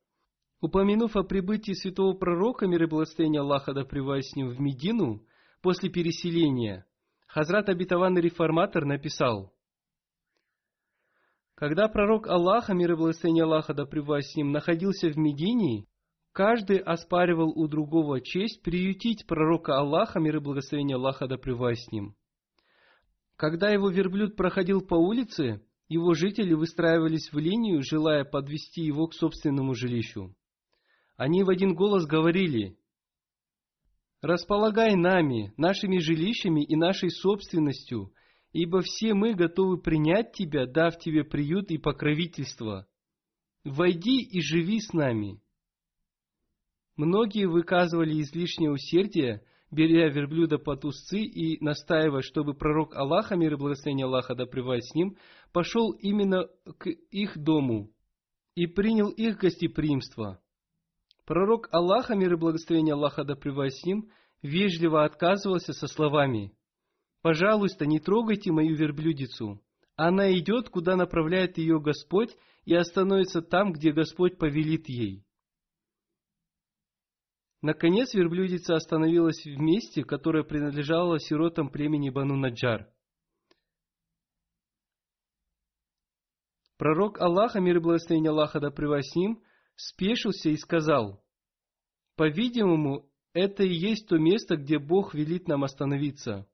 Упомянув 0.61 1.17
о 1.17 1.23
прибытии 1.23 1.73
святого 1.73 2.13
пророка, 2.13 2.67
мир 2.67 2.83
и 2.83 2.87
благословение 2.87 3.41
Аллаха 3.41 3.73
да 3.73 3.85
с 3.85 4.37
ним, 4.37 4.49
в 4.49 4.61
Медину, 4.61 5.25
после 5.63 5.89
переселения, 5.89 6.87
Хазрат 7.27 7.71
обетованный 7.71 8.21
реформатор 8.21 8.85
написал, 8.85 9.56
когда 11.57 11.89
пророк 11.89 12.29
Аллаха, 12.29 12.73
мир 12.73 12.93
и 12.93 12.95
благословение 12.95 13.43
Аллаха 13.43 13.75
да 13.75 13.85
с 13.85 14.37
ним, 14.37 14.53
находился 14.53 15.09
в 15.09 15.17
Медине, 15.17 15.89
Каждый 16.37 16.81
оспаривал 16.81 17.49
у 17.49 17.67
другого 17.67 18.21
честь 18.21 18.61
приютить 18.61 19.27
пророка 19.27 19.79
Аллаха, 19.79 20.21
мир 20.21 20.37
и 20.37 20.41
благословение 20.41 20.97
Аллаха 20.97 21.27
да 21.27 21.39
с 21.39 21.91
ним. 21.91 22.15
Когда 23.37 23.71
его 23.71 23.89
верблюд 23.89 24.37
проходил 24.37 24.83
по 24.83 24.97
улице, 24.97 25.63
его 25.89 26.13
жители 26.13 26.53
выстраивались 26.53 27.33
в 27.33 27.39
линию, 27.39 27.83
желая 27.83 28.27
подвести 28.27 28.83
его 28.83 29.07
к 29.07 29.15
собственному 29.15 29.73
жилищу. 29.75 30.37
Они 31.17 31.43
в 31.43 31.49
один 31.49 31.75
голос 31.75 32.05
говорили, 32.05 32.77
«Располагай 34.21 34.95
нами, 34.95 35.55
нашими 35.57 35.97
жилищами 36.01 36.63
и 36.63 36.77
нашей 36.77 37.09
собственностью, 37.09 38.13
ибо 38.53 38.81
все 38.83 39.15
мы 39.15 39.35
готовы 39.35 39.79
принять 39.79 40.33
тебя, 40.33 40.67
дав 40.67 40.99
тебе 40.99 41.25
приют 41.25 41.71
и 41.71 41.79
покровительство. 41.79 42.87
Войди 43.65 44.23
и 44.23 44.41
живи 44.41 44.81
с 44.81 44.93
нами». 44.93 45.41
Многие 46.97 47.47
выказывали 47.47 48.23
излишнее 48.23 48.71
усердие, 48.71 49.43
беря 49.71 50.09
верблюда 50.09 50.59
под 50.59 50.85
узцы 50.87 51.21
и 51.21 51.63
настаивая, 51.63 52.23
чтобы 52.23 52.55
пророк 52.55 52.97
Аллаха, 52.97 53.37
мир 53.37 53.53
и 53.53 53.57
благословение 53.57 54.07
Аллаха 54.07 54.35
да 54.35 54.47
с 54.47 54.95
ним, 54.95 55.17
пошел 55.53 55.91
именно 55.93 56.47
к 56.79 56.89
их 56.89 57.37
дому 57.37 57.91
и 58.55 58.67
принял 58.67 59.11
их 59.11 59.37
гостеприимство. 59.37 60.41
Пророк 61.27 61.69
Аллаха, 61.73 62.15
мир 62.15 62.33
и 62.33 62.37
благословение 62.37 62.95
Аллаха 62.95 63.25
да 63.25 63.35
с 63.35 63.85
ним, 63.85 64.09
вежливо 64.41 65.05
отказывался 65.05 65.75
со 65.75 65.89
словами 65.89 66.56
«Пожалуйста, 67.27 67.87
не 67.87 67.99
трогайте 67.99 68.53
мою 68.53 68.77
верблюдицу. 68.77 69.61
Она 69.97 70.31
идет, 70.39 70.69
куда 70.69 70.95
направляет 70.95 71.59
ее 71.59 71.81
Господь, 71.81 72.31
и 72.65 72.73
остановится 72.73 73.43
там, 73.43 73.73
где 73.73 73.91
Господь 73.91 74.39
повелит 74.39 74.89
ей». 74.89 75.25
Наконец 77.63 78.15
верблюдица 78.15 78.77
остановилась 78.77 79.45
в 79.45 79.59
месте, 79.59 80.05
которое 80.05 80.45
принадлежало 80.45 81.19
сиротам 81.19 81.69
племени 81.69 82.11
Бану 82.11 82.37
Наджар. 82.37 82.89
Пророк 86.79 87.21
Аллаха, 87.21 87.59
мир 87.59 87.79
и 87.79 87.81
благословение 87.81 88.31
Аллаха 88.31 88.61
да 88.61 88.71
с 88.71 89.17
ним, 89.17 89.43
спешился 89.75 90.51
и 90.51 90.57
сказал, 90.57 91.21
«По-видимому, 92.15 93.11
это 93.33 93.65
и 93.65 93.75
есть 93.75 94.07
то 94.07 94.17
место, 94.17 94.57
где 94.57 94.79
Бог 94.79 95.13
велит 95.13 95.49
нам 95.49 95.65
остановиться». 95.65 96.47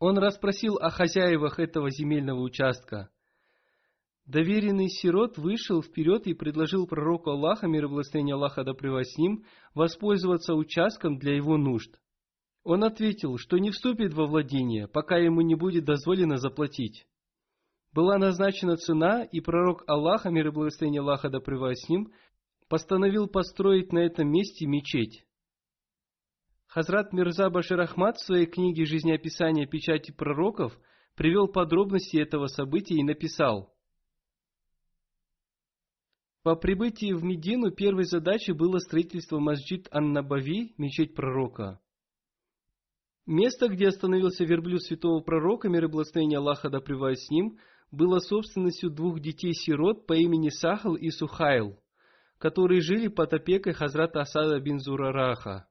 Он 0.00 0.18
расспросил 0.18 0.78
о 0.78 0.90
хозяевах 0.90 1.60
этого 1.60 1.90
земельного 1.90 2.40
участка– 2.40 3.10
Доверенный 4.30 4.88
сирот 4.88 5.38
вышел 5.38 5.82
вперед 5.82 6.28
и 6.28 6.34
предложил 6.34 6.86
пророку 6.86 7.30
Аллаха, 7.30 7.66
мир 7.66 7.86
и 7.86 7.88
благословение 7.88 8.36
Аллаха 8.36 8.62
да 8.62 8.72
с 8.72 9.18
ним, 9.18 9.44
воспользоваться 9.74 10.54
участком 10.54 11.18
для 11.18 11.34
его 11.34 11.56
нужд. 11.56 11.98
Он 12.62 12.84
ответил, 12.84 13.38
что 13.38 13.58
не 13.58 13.72
вступит 13.72 14.14
во 14.14 14.26
владение, 14.26 14.86
пока 14.86 15.16
ему 15.16 15.40
не 15.40 15.56
будет 15.56 15.84
дозволено 15.84 16.36
заплатить. 16.36 17.06
Была 17.92 18.18
назначена 18.18 18.76
цена, 18.76 19.24
и 19.24 19.40
пророк 19.40 19.82
Аллаха, 19.88 20.30
мир 20.30 20.46
и 20.46 20.50
благословение 20.52 21.00
Аллаха 21.00 21.28
да 21.28 21.40
с 21.40 21.88
ним, 21.88 22.12
постановил 22.68 23.26
построить 23.26 23.92
на 23.92 23.98
этом 23.98 24.30
месте 24.30 24.64
мечеть. 24.64 25.24
Хазрат 26.70 27.12
Мирза 27.12 27.50
Башир 27.50 27.80
Ахмад 27.80 28.16
в 28.16 28.24
своей 28.24 28.46
книге 28.46 28.84
«Жизнеописание 28.84 29.66
печати 29.66 30.12
пророков» 30.12 30.78
привел 31.16 31.48
подробности 31.48 32.16
этого 32.16 32.46
события 32.46 32.94
и 32.94 33.04
написал– 33.04 33.74
по 36.42 36.56
прибытии 36.56 37.12
в 37.12 37.22
Медину 37.22 37.70
первой 37.70 38.04
задачей 38.04 38.52
было 38.52 38.78
строительство 38.78 39.38
Масджид 39.38 39.88
Ан-Набави, 39.90 40.72
мечеть 40.78 41.14
пророка. 41.14 41.80
Место, 43.26 43.68
где 43.68 43.88
остановился 43.88 44.44
верблюд 44.44 44.82
святого 44.82 45.20
пророка, 45.20 45.68
мир 45.68 45.84
и 45.84 45.88
благословение 45.88 46.38
Аллаха 46.38 46.70
да 46.70 46.80
с 46.80 47.30
ним, 47.30 47.58
было 47.90 48.20
собственностью 48.20 48.88
двух 48.88 49.20
детей-сирот 49.20 50.06
по 50.06 50.14
имени 50.14 50.48
Сахал 50.48 50.94
и 50.94 51.10
Сухайл, 51.10 51.78
которые 52.38 52.80
жили 52.80 53.08
под 53.08 53.34
опекой 53.34 53.74
Хазрата 53.74 54.22
Асада 54.22 54.60
бин 54.60 54.78
Зурараха. 54.78 55.69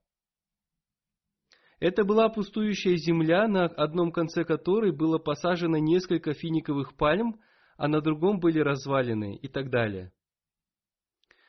Это 1.80 2.04
была 2.04 2.28
пустующая 2.28 2.98
земля, 2.98 3.48
на 3.48 3.66
одном 3.66 4.12
конце 4.12 4.44
которой 4.44 4.92
было 4.92 5.18
посажено 5.18 5.78
несколько 5.78 6.34
финиковых 6.34 6.96
пальм, 6.96 7.40
а 7.78 7.88
на 7.88 8.02
другом 8.02 8.40
были 8.40 8.60
развалины 8.60 9.38
и 9.38 9.48
так 9.48 9.70
далее. 9.70 10.12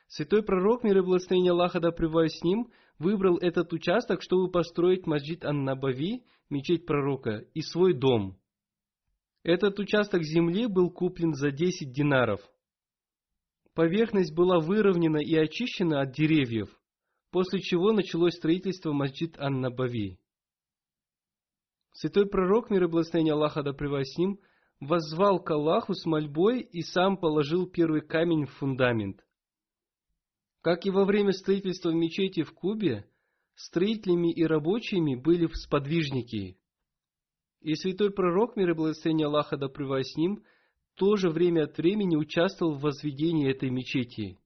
Святой 0.07 0.43
пророк, 0.43 0.83
мир 0.83 0.99
и 0.99 1.01
благословение 1.01 1.51
Аллаха 1.51 1.79
да 1.81 1.91
с 1.91 2.43
ним, 2.43 2.71
выбрал 2.97 3.37
этот 3.37 3.73
участок, 3.73 4.21
чтобы 4.21 4.49
построить 4.49 5.05
масджид 5.05 5.43
Ан-Набави, 5.43 6.23
мечеть 6.49 6.85
пророка, 6.85 7.45
и 7.53 7.61
свой 7.61 7.93
дом. 7.93 8.37
Этот 9.43 9.79
участок 9.79 10.23
земли 10.23 10.67
был 10.67 10.91
куплен 10.91 11.33
за 11.33 11.51
10 11.51 11.91
динаров. 11.91 12.41
Поверхность 13.73 14.33
была 14.33 14.59
выровнена 14.59 15.17
и 15.17 15.35
очищена 15.35 16.01
от 16.01 16.11
деревьев, 16.11 16.69
после 17.31 17.59
чего 17.59 17.91
началось 17.91 18.35
строительство 18.35 18.91
масджид 18.91 19.37
Ан-Набави. 19.39 20.20
Святой 21.93 22.27
пророк, 22.27 22.69
мир 22.69 22.83
и 22.83 22.87
благословение 22.87 23.33
Аллаха 23.33 23.63
да 23.63 23.73
с 23.73 24.17
ним, 24.17 24.39
воззвал 24.79 25.39
к 25.43 25.51
Аллаху 25.51 25.93
с 25.93 26.05
мольбой 26.05 26.61
и 26.61 26.81
сам 26.81 27.17
положил 27.17 27.67
первый 27.67 28.01
камень 28.01 28.45
в 28.45 28.51
фундамент– 28.53 29.21
как 30.61 30.85
и 30.85 30.91
во 30.91 31.05
время 31.05 31.31
строительства 31.31 31.89
мечети 31.89 32.43
в 32.43 32.53
Кубе, 32.53 33.05
строителями 33.55 34.31
и 34.31 34.43
рабочими 34.43 35.15
были 35.15 35.47
сподвижники. 35.53 36.57
И 37.61 37.75
святой 37.75 38.11
пророк, 38.11 38.55
мир 38.55 38.71
и 38.71 38.73
благословение 38.73 39.27
Аллаха 39.27 39.57
да 39.57 39.67
с 39.67 40.15
ним, 40.15 40.43
тоже 40.95 41.29
время 41.29 41.63
от 41.63 41.77
времени 41.77 42.15
участвовал 42.15 42.75
в 42.75 42.81
возведении 42.81 43.49
этой 43.49 43.69
мечети. 43.69 44.39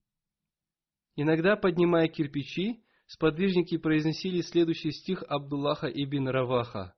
Иногда, 1.15 1.55
поднимая 1.55 2.07
кирпичи, 2.07 2.83
сподвижники 3.07 3.77
произносили 3.77 4.41
следующий 4.41 4.91
стих 4.91 5.23
Абдуллаха 5.27 5.87
ибн 5.87 6.29
Раваха. 6.29 6.94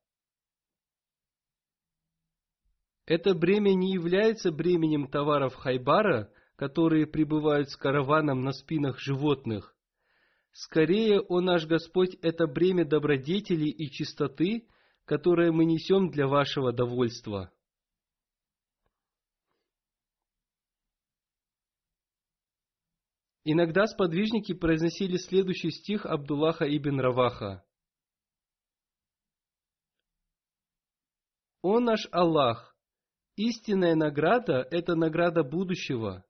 Это 3.08 3.34
бремя 3.34 3.74
не 3.74 3.94
является 3.94 4.52
бременем 4.52 5.08
товаров 5.08 5.56
Хайбара, 5.56 6.30
которые 6.58 7.08
прибывают 7.08 7.70
с 7.70 7.78
караваном 7.78 8.42
на 8.42 8.52
спинах 8.52 9.00
животных. 9.00 9.74
Скорее, 10.52 11.22
о 11.22 11.40
наш 11.40 11.66
Господь, 11.66 12.18
это 12.22 12.48
бремя 12.48 12.84
добродетели 12.84 13.70
и 13.70 13.90
чистоты, 13.90 14.68
которое 15.06 15.54
мы 15.54 15.64
несем 15.64 16.10
для 16.10 16.28
вашего 16.28 16.74
довольства. 16.74 17.50
Иногда 23.46 23.88
сподвижники 23.88 24.54
произносили 24.54 25.16
следующий 25.16 25.72
стих 25.72 26.06
Абдуллаха 26.06 26.66
ибн 26.66 27.00
Раваха. 27.00 27.64
«О 31.62 31.80
наш 31.80 32.06
Аллах! 32.12 32.77
Истинная 33.38 33.94
награда– 33.94 34.68
это 34.72 34.96
награда 34.96 35.44
будущего 35.44 36.26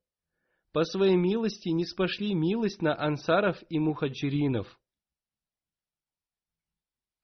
по 0.74 0.84
своей 0.84 1.15
милости 1.15 1.70
не 1.70 1.86
спошли 1.86 2.36
милость 2.36 2.82
на 2.82 2.96
ансаров 2.96 3.58
и 3.70 3.80
мухаджиринов. 3.80 4.67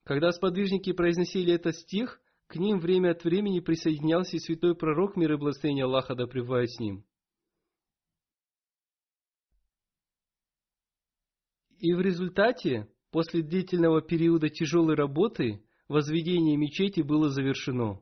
Когда 0.05 0.31
сподвижники 0.31 0.93
произносили 0.93 1.53
этот 1.53 1.75
стих, 1.75 2.21
к 2.47 2.55
ним 2.55 2.79
время 2.79 3.11
от 3.11 3.25
времени 3.25 3.59
присоединялся 3.59 4.37
и 4.37 4.39
святой 4.39 4.73
пророк, 4.73 5.17
мир 5.17 5.33
и 5.33 5.37
благословение 5.37 5.83
Аллаха 5.83 6.15
да 6.15 6.25
с 6.25 6.79
ним. 6.79 7.05
И 11.77 11.93
в 11.93 11.99
результате, 11.99 12.87
после 13.11 13.41
длительного 13.41 14.01
периода 14.01 14.49
тяжелой 14.49 14.95
работы, 14.95 15.61
возведение 15.89 16.55
мечети 16.55 17.01
было 17.01 17.29
завершено. 17.29 18.01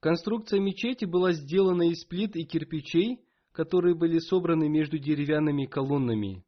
Конструкция 0.00 0.60
мечети 0.60 1.04
была 1.04 1.32
сделана 1.32 1.90
из 1.90 2.04
плит 2.04 2.36
и 2.36 2.44
кирпичей, 2.44 3.20
которые 3.52 3.96
были 3.96 4.18
собраны 4.18 4.68
между 4.68 4.98
деревянными 4.98 5.66
колоннами. 5.66 6.44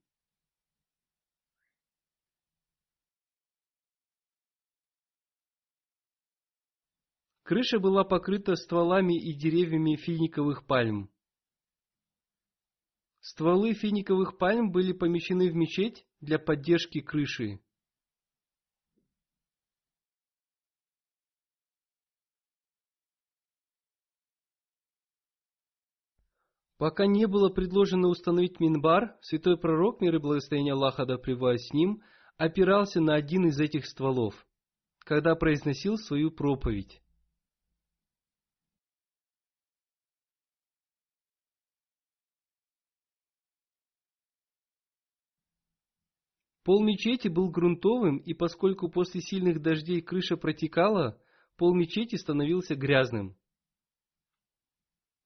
Крыша 7.42 7.80
была 7.80 8.04
покрыта 8.04 8.54
стволами 8.54 9.20
и 9.20 9.34
деревьями 9.34 9.96
финиковых 9.96 10.64
пальм. 10.66 11.10
Стволы 13.18 13.74
финиковых 13.74 14.38
пальм 14.38 14.70
были 14.70 14.92
помещены 14.92 15.50
в 15.50 15.56
мечеть 15.56 16.06
для 16.20 16.38
поддержки 16.38 17.00
крыши. 17.00 17.60
Пока 26.80 27.06
не 27.06 27.26
было 27.26 27.50
предложено 27.50 28.08
установить 28.08 28.58
минбар, 28.58 29.14
святой 29.20 29.58
пророк, 29.58 30.00
мир 30.00 30.14
и 30.14 30.18
благословение 30.18 30.72
Аллаха 30.72 31.04
да 31.04 31.18
с 31.18 31.72
ним, 31.74 32.02
опирался 32.38 33.02
на 33.02 33.16
один 33.16 33.48
из 33.48 33.60
этих 33.60 33.84
стволов, 33.84 34.46
когда 35.00 35.34
произносил 35.34 35.98
свою 35.98 36.30
проповедь. 36.30 37.02
Пол 46.64 46.82
мечети 46.82 47.28
был 47.28 47.50
грунтовым, 47.50 48.16
и 48.16 48.32
поскольку 48.32 48.88
после 48.88 49.20
сильных 49.20 49.60
дождей 49.60 50.00
крыша 50.00 50.38
протекала, 50.38 51.20
пол 51.58 51.74
мечети 51.74 52.16
становился 52.16 52.74
грязным. 52.74 53.36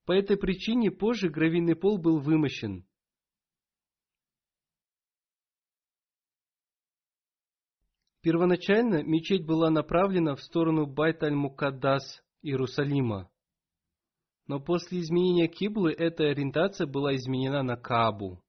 По 0.04 0.12
этой 0.12 0.36
причине 0.36 0.90
позже 0.90 1.28
гравийный 1.28 1.76
пол 1.76 1.98
был 1.98 2.20
вымощен. 2.20 2.86
Первоначально 8.20 9.02
мечеть 9.02 9.44
была 9.44 9.70
направлена 9.70 10.34
в 10.34 10.42
сторону 10.42 10.86
Байт-аль-Мукаддас, 10.86 12.22
Иерусалима. 12.42 13.30
Но 14.46 14.60
после 14.60 15.00
изменения 15.00 15.48
Киблы 15.48 15.92
эта 15.92 16.24
ориентация 16.24 16.86
была 16.86 17.14
изменена 17.14 17.62
на 17.62 17.76
Каабу. 17.76 18.44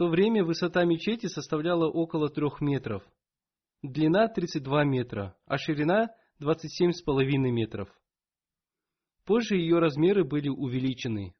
то 0.00 0.08
время 0.08 0.42
высота 0.42 0.86
мечети 0.86 1.26
составляла 1.26 1.86
около 1.86 2.30
трех 2.30 2.62
метров, 2.62 3.02
длина 3.82 4.28
32 4.28 4.84
метра, 4.84 5.36
а 5.44 5.58
ширина 5.58 6.08
27,5 6.42 7.26
метров. 7.50 7.99
Позже 9.24 9.56
ее 9.56 9.78
размеры 9.78 10.24
были 10.24 10.48
увеличены. 10.48 11.34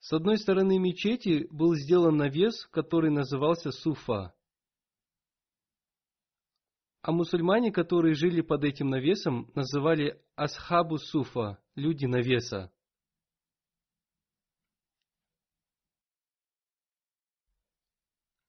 С 0.00 0.12
одной 0.12 0.36
стороны 0.36 0.78
мечети 0.78 1.46
был 1.50 1.74
сделан 1.74 2.18
навес, 2.18 2.66
который 2.66 3.10
назывался 3.10 3.70
суфа. 3.70 4.34
А 7.00 7.12
мусульмане, 7.12 7.72
которые 7.72 8.14
жили 8.14 8.42
под 8.42 8.64
этим 8.64 8.90
навесом, 8.90 9.50
называли 9.54 10.22
асхабу 10.36 10.98
суфа, 10.98 11.58
люди 11.74 12.04
навеса. 12.06 12.70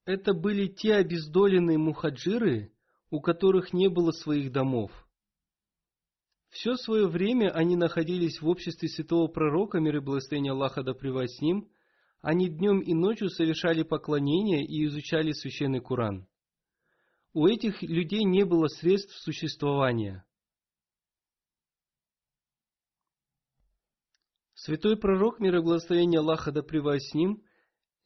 Это 0.04 0.34
были 0.34 0.68
те 0.68 0.94
обездоленные 0.94 1.78
мухаджиры, 1.78 2.72
у 3.10 3.20
которых 3.20 3.72
не 3.72 3.88
было 3.88 4.10
своих 4.12 4.52
домов. 4.52 4.90
Все 6.56 6.74
свое 6.76 7.06
время 7.06 7.50
они 7.50 7.76
находились 7.76 8.40
в 8.40 8.48
обществе 8.48 8.88
святого 8.88 9.28
пророка, 9.28 9.78
мир 9.78 9.96
и 9.96 10.00
благословение 10.00 10.52
Аллаха 10.52 10.82
да 10.82 10.94
с 10.94 11.40
ним, 11.42 11.68
они 12.22 12.48
днем 12.48 12.80
и 12.80 12.94
ночью 12.94 13.28
совершали 13.28 13.82
поклонения 13.82 14.64
и 14.64 14.86
изучали 14.86 15.32
священный 15.32 15.80
Куран. 15.80 16.26
У 17.34 17.46
этих 17.46 17.82
людей 17.82 18.24
не 18.24 18.46
было 18.46 18.68
средств 18.68 19.14
существования. 19.18 20.24
Святой 24.54 24.96
пророк, 24.96 25.40
мир 25.40 25.56
и 25.56 25.60
благословение 25.60 26.20
Аллаха 26.20 26.52
да 26.52 26.62
с 26.62 27.12
ним, 27.12 27.42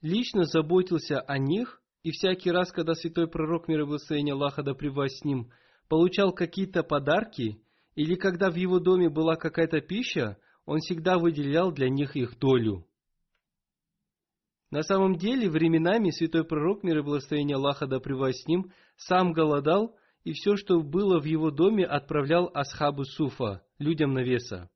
лично 0.03 0.45
заботился 0.45 1.21
о 1.21 1.39
них 1.39 1.81
и 2.03 2.11
всякий 2.11 2.51
раз, 2.51 2.73
когда 2.73 2.95
святой 2.95 3.29
пророк 3.29 3.69
мира 3.69 3.87
благословения 3.87 4.35
Аллаха 4.35 4.65
да 4.65 4.75
с 4.75 5.25
ним 5.25 5.53
получал 5.89 6.33
какие-то 6.33 6.83
подарки, 6.83 7.63
или 8.01 8.15
когда 8.15 8.51
в 8.51 8.55
его 8.55 8.79
доме 8.79 9.11
была 9.11 9.37
какая-то 9.37 9.83
пища, 9.83 10.39
он 10.65 10.79
всегда 10.79 11.19
выделял 11.19 11.71
для 11.71 11.91
них 11.91 12.17
их 12.17 12.39
долю. 12.39 12.87
На 14.71 14.83
самом 14.83 15.17
деле, 15.17 15.51
временами 15.51 16.11
святой 16.11 16.45
пророк 16.45 16.83
мира 16.83 17.03
благословения 17.03 17.57
Аллаха 17.57 17.87
да 17.87 17.99
с 17.99 18.47
ним 18.47 18.73
сам 18.97 19.33
голодал, 19.33 19.97
и 20.25 20.33
все, 20.33 20.57
что 20.57 20.81
было 20.81 21.21
в 21.21 21.25
его 21.25 21.51
доме, 21.51 21.85
отправлял 21.85 22.51
Асхабу 22.55 23.05
Суфа, 23.05 23.63
людям 23.79 24.15
навеса. 24.15 24.71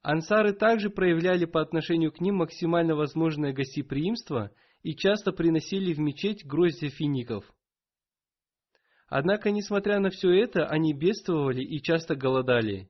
Ансары 0.00 0.54
также 0.54 0.88
проявляли 0.88 1.44
по 1.44 1.60
отношению 1.60 2.12
к 2.12 2.20
ним 2.20 2.36
максимально 2.36 2.94
возможное 2.94 3.52
гостеприимство– 3.52 4.50
и 4.82 4.94
часто 4.94 5.32
приносили 5.32 5.92
в 5.92 5.98
мечеть 5.98 6.44
гроздья 6.44 6.88
фиников. 6.88 7.44
Однако, 9.14 9.50
несмотря 9.50 10.00
на 10.00 10.08
все 10.08 10.30
это, 10.30 10.66
они 10.66 10.94
бедствовали 10.94 11.62
и 11.62 11.82
часто 11.82 12.16
голодали. 12.16 12.88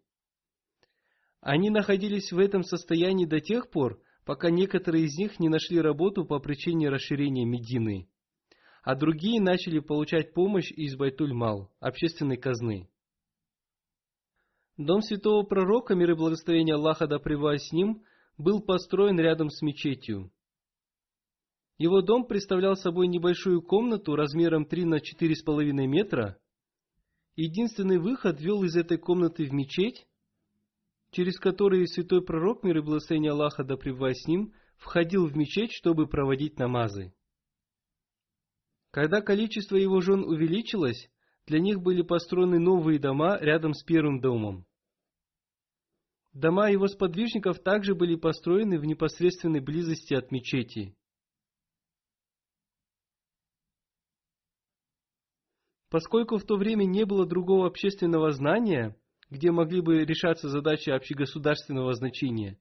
Они 1.41 1.69
находились 1.69 2.31
в 2.31 2.39
этом 2.39 2.63
состоянии 2.63 3.27
до 3.27 3.41
тех 3.41 3.69
пор, 3.71 4.01
пока 4.25 4.49
некоторые 4.49 5.07
из 5.07 5.19
них 5.19 5.41
не 5.41 5.49
нашли 5.49 5.81
работу 5.81 6.25
по 6.25 6.39
причине 6.39 6.91
расширения 6.91 7.45
Медины, 7.45 8.09
а 8.85 8.95
другие 8.95 9.41
начали 9.41 9.81
получать 9.81 10.33
помощь 10.33 10.71
из 10.71 10.95
Байтуль-Мал, 10.95 11.73
общественной 11.81 12.37
казны. 12.37 12.89
Дом 14.77 15.03
святого 15.03 15.43
пророка, 15.43 15.97
мир 15.97 16.13
и 16.13 16.15
благословение 16.15 16.77
Аллаха 16.77 17.09
да 17.09 17.19
с 17.19 17.73
ним, 17.73 18.05
был 18.39 18.63
построен 18.63 19.19
рядом 19.19 19.51
с 19.51 19.61
мечетью. 19.61 20.31
Его 21.79 22.03
дом 22.03 22.27
представлял 22.27 22.77
собой 22.77 23.09
небольшую 23.09 23.63
комнату 23.63 24.15
размером 24.15 24.67
3 24.67 24.85
на 24.85 24.97
4,5 24.97 25.73
метра. 25.87 26.39
Единственный 27.35 27.99
выход 27.99 28.41
вел 28.41 28.63
из 28.63 28.77
этой 28.77 28.99
комнаты 28.99 29.45
в 29.45 29.53
мечеть, 29.53 30.07
через 31.11 31.39
который 31.39 31.87
святой 31.87 32.23
пророк, 32.23 32.63
мир 32.63 32.79
и 32.79 32.83
благословение 32.83 33.33
Аллаха 33.33 33.65
да 33.65 33.77
с 33.77 34.27
ним, 34.27 34.53
входил 34.77 35.27
в 35.27 35.37
мечеть, 35.37 35.73
чтобы 35.73 36.07
проводить 36.07 36.59
намазы. 36.59 37.15
Когда 38.91 39.23
количество 39.23 39.77
его 39.77 40.01
жен 40.01 40.25
увеличилось, 40.25 41.11
для 41.47 41.61
них 41.61 41.81
были 41.81 42.03
построены 42.03 42.59
новые 42.59 42.99
дома 42.99 43.39
рядом 43.41 43.73
с 43.73 43.83
первым 43.83 44.21
домом. 44.21 44.67
Дома 46.33 46.71
его 46.71 46.87
сподвижников 46.87 47.63
также 47.63 47.95
были 47.95 48.17
построены 48.17 48.79
в 48.79 48.85
непосредственной 48.85 49.61
близости 49.61 50.15
от 50.15 50.31
мечети. 50.31 50.97
Поскольку 55.93 56.39
в 56.39 56.45
то 56.45 56.57
время 56.57 56.85
не 56.85 57.05
было 57.05 57.27
другого 57.27 57.67
общественного 57.67 58.33
знания, 58.33 58.97
где 59.29 59.51
могли 59.51 59.83
бы 59.83 60.07
решаться 60.07 60.49
задачи 60.49 60.89
общегосударственного 60.89 61.93
значения, 61.93 62.59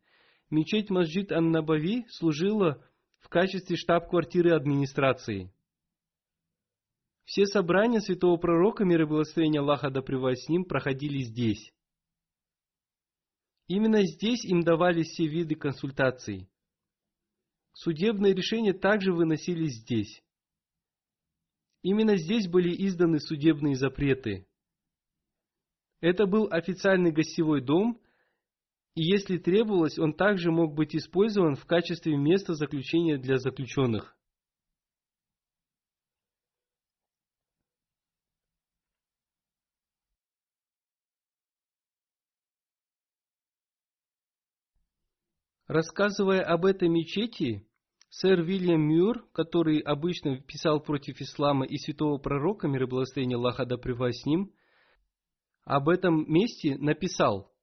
мечеть 0.50 0.90
Масджид 0.90 1.32
Ан-Набави 1.32 2.06
служила 2.10 2.86
в 3.22 3.30
качестве 3.30 3.78
штаб-квартиры 3.78 4.52
администрации. 4.52 5.50
Все 7.24 7.46
собрания 7.46 8.02
святого 8.02 8.36
пророка, 8.36 8.84
мир 8.84 9.04
и 9.04 9.06
благословение 9.06 9.62
Аллаха 9.62 9.90
да 9.90 10.02
с 10.02 10.50
ним, 10.50 10.66
проходили 10.66 11.24
здесь. 11.24 11.72
Именно 13.68 14.06
здесь 14.08 14.44
им 14.44 14.64
давались 14.64 15.08
все 15.08 15.28
виды 15.28 15.56
консультаций. 15.56 16.50
Судебные 17.72 18.34
решения 18.34 18.74
также 18.74 19.14
выносились 19.14 19.80
здесь. 19.84 20.22
Именно 21.84 22.18
здесь 22.18 22.48
были 22.48 22.70
изданы 22.88 23.20
судебные 23.20 23.76
запреты. 23.76 24.48
Это 26.00 26.26
был 26.26 26.48
официальный 26.52 27.12
гостевой 27.12 27.62
дом, 27.62 28.00
и 28.96 29.04
если 29.04 29.38
требовалось, 29.38 29.98
он 29.98 30.14
также 30.14 30.52
мог 30.52 30.76
быть 30.76 30.96
использован 30.96 31.56
в 31.56 31.66
качестве 31.66 32.18
места 32.18 32.54
заключения 32.54 33.18
для 33.18 33.38
заключенных. 33.38 34.16
Рассказывая 45.68 46.42
об 46.42 46.66
этой 46.66 46.90
мечети, 46.90 47.66
Сэр 48.12 48.42
Вильям 48.42 48.82
Мюр, 48.82 49.26
который 49.32 49.80
обычно 49.80 50.38
писал 50.42 50.82
против 50.82 51.22
ислама 51.22 51.66
и 51.66 51.78
святого 51.78 52.18
пророка, 52.18 52.68
мир 52.68 52.84
и 52.84 52.86
благословение 52.86 53.38
Аллаха 53.38 53.66
да 53.66 53.78
с 53.78 54.26
ним, 54.26 54.52
об 55.64 55.88
этом 55.88 56.30
месте 56.30 56.78
написал. 56.78 57.54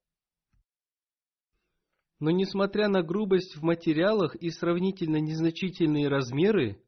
Но 2.19 2.31
несмотря 2.31 2.87
на 2.87 3.03
грубость 3.03 3.57
в 3.57 3.61
материалах 3.61 4.35
и 4.35 4.49
сравнительно 4.49 5.17
незначительные 5.17 6.07
размеры, 6.07 6.83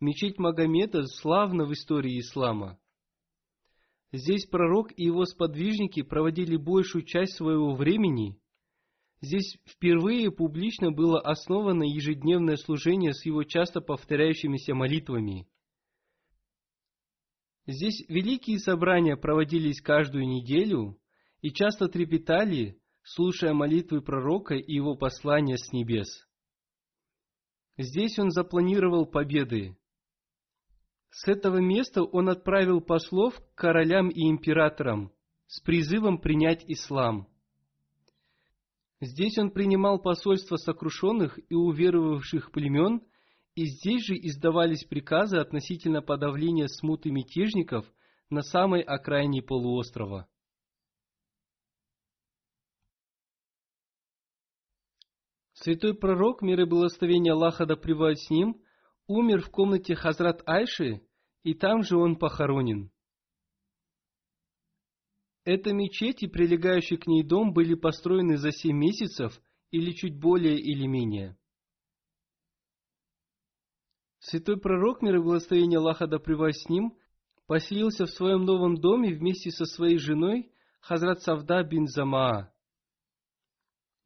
мечеть 0.00 0.38
Магомета 0.38 1.04
славна 1.06 1.64
в 1.64 1.72
истории 1.72 2.18
ислама. 2.18 2.76
Здесь 4.10 4.46
пророк 4.46 4.90
и 4.96 5.04
его 5.04 5.26
сподвижники 5.26 6.02
проводили 6.02 6.56
большую 6.56 7.04
часть 7.04 7.36
своего 7.36 7.76
времени. 7.76 8.36
Здесь 9.20 9.56
впервые 9.64 10.30
публично 10.30 10.90
было 10.92 11.20
основано 11.20 11.84
ежедневное 11.84 12.56
служение 12.56 13.12
с 13.12 13.24
его 13.24 13.44
часто 13.44 13.80
повторяющимися 13.80 14.74
молитвами. 14.74 15.48
Здесь 17.66 18.04
великие 18.08 18.58
собрания 18.58 19.16
проводились 19.16 19.80
каждую 19.80 20.28
неделю 20.28 20.98
и 21.40 21.50
часто 21.50 21.88
трепетали, 21.88 22.78
слушая 23.02 23.54
молитвы 23.54 24.02
пророка 24.02 24.54
и 24.54 24.72
его 24.72 24.96
послания 24.96 25.56
с 25.56 25.72
небес. 25.72 26.26
Здесь 27.78 28.18
он 28.18 28.30
запланировал 28.30 29.06
победы. 29.06 29.76
С 31.10 31.26
этого 31.26 31.58
места 31.58 32.02
он 32.02 32.28
отправил 32.28 32.80
послов 32.80 33.34
к 33.34 33.54
королям 33.54 34.10
и 34.10 34.28
императорам 34.28 35.12
с 35.46 35.60
призывом 35.60 36.18
принять 36.18 36.64
ислам. 36.66 37.28
Здесь 39.00 39.38
он 39.38 39.50
принимал 39.50 39.98
посольства 40.00 40.56
сокрушенных 40.56 41.38
и 41.50 41.54
уверовавших 41.54 42.50
племен– 42.50 43.02
и 43.56 43.64
здесь 43.64 44.04
же 44.04 44.14
издавались 44.14 44.84
приказы 44.84 45.38
относительно 45.38 46.02
подавления 46.02 46.68
смуты 46.68 47.10
мятежников 47.10 47.90
на 48.28 48.42
самой 48.42 48.82
окраине 48.82 49.42
полуострова. 49.42 50.28
Святой 55.54 55.94
пророк, 55.94 56.42
мир 56.42 56.60
и 56.60 56.64
благословение 56.66 57.32
Аллаха 57.32 57.64
да 57.64 57.76
с 57.76 58.30
ним, 58.30 58.62
умер 59.06 59.40
в 59.40 59.50
комнате 59.50 59.94
Хазрат 59.94 60.42
Айши, 60.46 61.00
и 61.42 61.54
там 61.54 61.82
же 61.82 61.96
он 61.96 62.16
похоронен. 62.16 62.90
Эта 65.46 65.72
мечеть 65.72 66.24
и 66.24 66.26
прилегающий 66.26 66.96
к 66.96 67.06
ней 67.06 67.22
дом 67.22 67.52
были 67.52 67.74
построены 67.74 68.36
за 68.36 68.50
семь 68.50 68.78
месяцев 68.78 69.40
или 69.70 69.92
чуть 69.92 70.18
более 70.18 70.58
или 70.58 70.86
менее. 70.88 71.38
Святой 74.18 74.58
пророк, 74.58 75.02
мир 75.02 75.14
и 75.14 75.22
благословение 75.22 75.78
Аллаха 75.78 76.08
да 76.08 76.18
с 76.18 76.68
ним, 76.68 76.98
поселился 77.46 78.06
в 78.06 78.10
своем 78.10 78.44
новом 78.44 78.74
доме 78.80 79.14
вместе 79.14 79.52
со 79.52 79.66
своей 79.66 79.98
женой 79.98 80.50
Хазрат 80.80 81.22
Савда 81.22 81.62
бин 81.62 81.86
Замаа. 81.86 82.52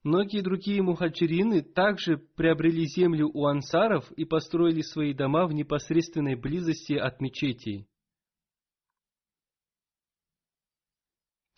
Многие 0.03 0.43
другие 0.43 0.83
мухаджирины 0.83 1.63
также 1.63 2.19
приобрели 2.19 2.85
землю 2.85 3.31
у 3.33 3.47
ансаров 3.47 4.13
и 4.13 4.27
построили 4.27 4.83
свои 4.83 5.15
дома 5.15 5.47
в 5.47 5.55
непосредственной 5.55 6.35
близости 6.35 6.93
от 6.93 7.23
мечетей. 7.23 7.90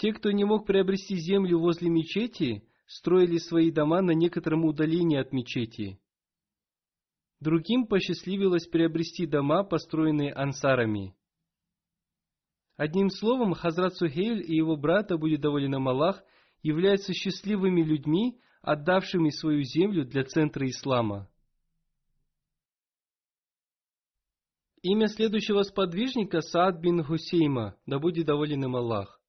Те, 0.02 0.12
кто 0.12 0.32
не 0.32 0.42
мог 0.44 0.66
приобрести 0.66 1.14
землю 1.14 1.60
возле 1.60 1.88
мечети, 1.88 2.68
строили 2.88 3.38
свои 3.38 3.70
дома 3.70 4.02
на 4.02 4.10
некотором 4.10 4.64
удалении 4.64 5.16
от 5.16 5.32
мечети. 5.32 6.00
Другим 7.38 7.86
посчастливилось 7.86 8.66
приобрести 8.66 9.26
дома, 9.26 9.62
построенные 9.62 10.32
ансарами. 10.32 11.14
Одним 12.74 13.10
словом, 13.10 13.54
Хазрат 13.54 13.94
Сухейль 13.94 14.42
и 14.42 14.56
его 14.56 14.76
брата, 14.76 15.16
будет 15.16 15.40
доволен 15.40 15.76
Аллах, 15.76 16.24
являются 16.62 17.14
счастливыми 17.14 17.82
людьми, 17.82 18.40
отдавшими 18.60 19.30
свою 19.30 19.62
землю 19.62 20.04
для 20.04 20.24
центра 20.24 20.66
ислама. 20.66 21.30
Имя 24.82 25.06
следующего 25.06 25.62
сподвижника 25.62 26.40
Саад 26.40 26.80
бин 26.80 27.04
Хусейма, 27.04 27.76
да 27.86 28.00
будет 28.00 28.26
доволен 28.26 28.64
им 28.64 28.74
Аллах. 28.74 29.21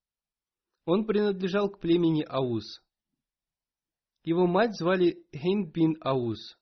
Он 0.86 1.06
принадлежал 1.06 1.69
к 1.69 1.80
племени 1.80 2.24
Ауз. 2.28 2.82
Его 4.24 4.48
мать 4.48 4.76
звали 4.78 5.26
Хинд 5.34 5.74
бин 5.74 5.98
Ауз. 6.02 6.58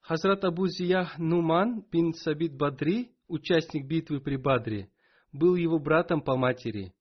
Хазрат 0.00 0.44
Абу 0.44 0.66
Зиях 0.66 1.18
Нуман 1.18 1.84
бин 1.90 2.14
Сабит 2.14 2.56
Бадри, 2.56 3.14
участник 3.28 3.86
битвы 3.86 4.20
при 4.20 4.36
Бадре, 4.36 4.90
был 5.32 5.54
его 5.54 5.78
братом 5.78 6.22
по 6.22 6.36
матери. 6.36 6.94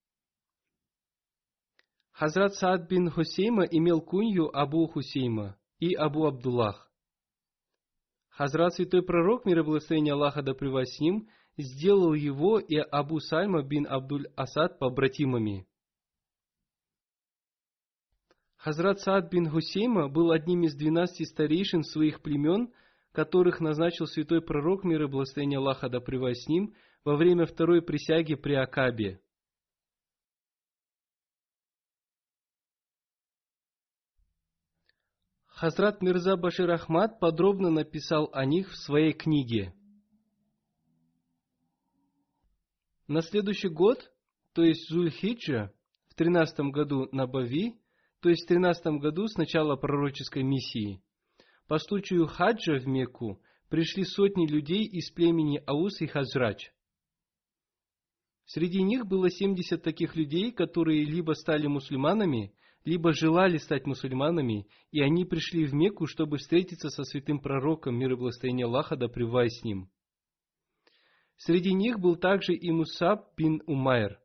Хазрат 2.12 2.54
Саад 2.56 2.88
бин 2.88 3.10
Хусейма 3.10 3.64
имел 3.64 4.02
кунью 4.02 4.56
Абу 4.56 4.88
Хусейма 4.88 5.58
и 5.80 5.96
Абу 5.96 6.26
Абдуллах. 6.26 6.92
Хазрат 8.30 8.76
Святой 8.76 9.04
Пророк, 9.04 9.46
мир 9.46 9.60
и 9.60 9.64
благословение 9.64 10.14
Аллаха 10.14 10.42
да 10.42 10.54
с 10.54 11.00
ним, 11.00 11.30
сделал 11.64 12.14
его 12.14 12.60
и 12.60 12.76
Абу 12.76 13.20
Сальма 13.20 13.64
бин 13.64 13.88
Абдуль 13.88 14.28
Асад 14.36 14.80
побратимами. 14.80 15.68
Хазрат 18.58 19.00
Саад 19.00 19.32
бин 19.32 19.50
Хусейма 19.50 20.10
был 20.10 20.32
одним 20.32 20.64
из 20.64 20.76
двенадцати 20.76 21.24
старейшин 21.24 21.84
своих 21.84 22.22
племен– 22.22 22.74
которых 23.12 23.60
назначил 23.60 24.06
святой 24.06 24.42
пророк 24.42 24.84
мира 24.84 25.06
и 25.06 25.10
благословения 25.10 25.58
Аллаха 25.58 25.90
да 25.90 26.00
с 26.00 26.48
ним 26.48 26.76
во 27.04 27.16
время 27.16 27.46
второй 27.46 27.82
присяги 27.82 28.36
при 28.36 28.54
Акабе. 28.54 29.22
Хазрат 35.48 36.02
Мирза 36.02 36.38
Башир 36.38 36.72
Ахмад 36.72 37.20
подробно 37.20 37.70
написал 37.70 38.30
о 38.32 38.46
них 38.46 38.70
в 38.70 38.78
своей 38.78 39.12
книге. 39.12 39.74
На 43.10 43.22
следующий 43.22 43.68
год, 43.68 44.10
то 44.54 44.64
есть 44.64 44.88
Зульхиджа, 44.90 45.74
в 46.08 46.16
13 46.16 46.60
году 46.72 47.10
на 47.12 47.28
Бави, 47.28 47.74
то 48.22 48.30
есть 48.30 48.46
в 48.46 48.48
13 48.48 49.02
году 49.02 49.28
с 49.28 49.36
начала 49.36 49.76
пророческой 49.76 50.44
миссии– 50.44 51.04
по 51.70 51.78
случаю 51.78 52.26
хаджа 52.26 52.80
в 52.80 52.88
Мекку 52.88 53.40
пришли 53.70 54.04
сотни 54.04 54.48
людей 54.48 54.86
из 54.86 55.12
племени 55.12 55.62
Аус 55.68 56.02
и 56.02 56.08
Хазрач. 56.08 56.72
Среди 58.46 58.82
них 58.82 59.06
было 59.06 59.30
70 59.30 59.84
таких 59.84 60.16
людей, 60.16 60.52
которые 60.52 61.06
либо 61.06 61.34
стали 61.34 61.68
мусульманами, 61.68 62.56
либо 62.86 63.14
желали 63.14 63.58
стать 63.58 63.86
мусульманами, 63.86 64.68
и 64.90 65.02
они 65.02 65.26
пришли 65.26 65.66
в 65.66 65.76
Мекку, 65.76 66.08
чтобы 66.08 66.38
встретиться 66.38 66.90
со 66.90 67.04
святым 67.04 67.40
пророком, 67.40 68.00
мир 68.00 68.14
и 68.14 68.16
благословение 68.16 68.66
Аллаха, 68.66 68.96
да 68.96 69.08
с 69.08 69.64
ним. 69.64 69.92
Среди 71.40 71.74
них 71.74 72.00
был 72.00 72.18
также 72.18 72.54
и 72.54 72.70
Мусаб 72.70 73.34
бин 73.38 73.64
Умайр. 73.66 74.20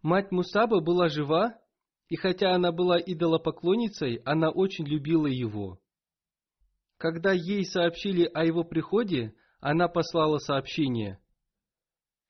Мать 0.00 0.32
Мусаба 0.32 0.80
была 0.80 1.08
жива, 1.08 1.60
и 2.08 2.16
хотя 2.16 2.54
она 2.54 2.72
была 2.72 2.98
идолопоклонницей, 2.98 4.22
она 4.24 4.48
очень 4.48 4.86
любила 4.86 5.26
его. 5.26 5.78
Когда 6.96 7.32
ей 7.32 7.66
сообщили 7.66 8.24
о 8.24 8.46
его 8.46 8.64
приходе, 8.64 9.34
она 9.60 9.88
послала 9.88 10.38
сообщение. 10.38 11.20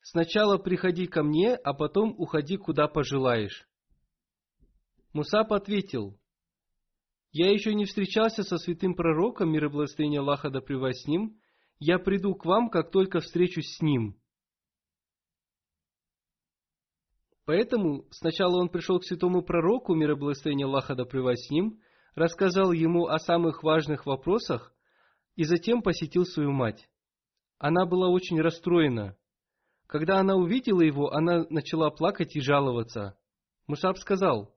«Сначала 0.00 0.58
приходи 0.58 1.06
ко 1.06 1.22
мне, 1.22 1.54
а 1.54 1.74
потом 1.74 2.12
уходи, 2.18 2.56
куда 2.56 2.88
пожелаешь». 2.88 3.68
Мусаб 5.12 5.52
ответил, 5.52 6.18
«Я 7.30 7.52
еще 7.52 7.72
не 7.72 7.84
встречался 7.84 8.42
со 8.42 8.58
святым 8.58 8.96
пророком, 8.96 9.52
мир 9.52 9.66
и 9.66 9.68
благословение 9.68 10.18
Аллаха 10.18 10.50
да 10.50 10.60
с 10.60 11.06
ним. 11.06 11.40
Я 11.78 11.98
приду 11.98 12.34
к 12.34 12.44
вам, 12.44 12.70
как 12.70 12.90
только 12.90 13.20
встречусь 13.20 13.76
с 13.76 13.82
ним». 13.82 14.20
Поэтому 17.44 18.06
сначала 18.10 18.60
он 18.60 18.68
пришел 18.68 18.98
к 18.98 19.04
святому 19.04 19.42
пророку, 19.42 19.94
мир 19.94 20.12
и 20.12 20.14
благословение 20.16 20.66
Аллаха 20.66 20.96
да 20.96 21.04
с 21.04 21.50
ним, 21.50 21.80
рассказал 22.16 22.72
ему 22.72 23.06
о 23.06 23.18
самых 23.18 23.62
важных 23.62 24.04
вопросах 24.04 24.74
и 25.36 25.44
затем 25.44 25.80
посетил 25.80 26.24
свою 26.24 26.50
мать. 26.50 26.88
Она 27.58 27.86
была 27.86 28.08
очень 28.08 28.40
расстроена. 28.40 29.16
Когда 29.86 30.18
она 30.18 30.34
увидела 30.34 30.80
его, 30.80 31.12
она 31.12 31.46
начала 31.48 31.90
плакать 31.90 32.34
и 32.34 32.40
жаловаться. 32.40 33.16
Мусаб 33.68 33.98
сказал, 33.98 34.54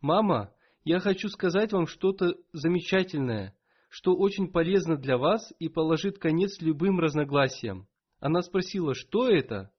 «Мама, 0.00 0.52
я 0.82 0.98
хочу 0.98 1.28
сказать 1.28 1.72
вам 1.72 1.86
что-то 1.86 2.34
замечательное, 2.52 3.56
что 3.88 4.14
очень 4.14 4.50
полезно 4.50 4.96
для 4.96 5.18
вас 5.18 5.52
и 5.58 5.68
положит 5.68 6.18
конец 6.18 6.60
любым 6.60 7.00
разногласиям». 7.00 7.88
Она 8.20 8.42
спросила, 8.42 8.94
что 8.94 9.28
это? 9.28 9.70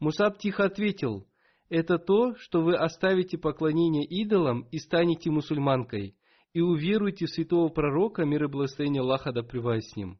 Мусаб 0.00 0.38
тихо 0.38 0.64
ответил, 0.64 1.28
это 1.68 1.98
то, 1.98 2.34
что 2.36 2.62
вы 2.62 2.76
оставите 2.76 3.38
поклонение 3.38 4.04
идолам 4.04 4.68
и 4.70 4.78
станете 4.78 5.30
мусульманкой, 5.30 6.16
и 6.52 6.60
уверуете 6.60 7.26
в 7.26 7.30
святого 7.30 7.68
пророка, 7.68 8.24
мир 8.24 8.44
и 8.44 8.48
благословение 8.48 9.02
Аллаха 9.02 9.32
да 9.32 9.42
с 9.42 9.96
ним. 9.96 10.18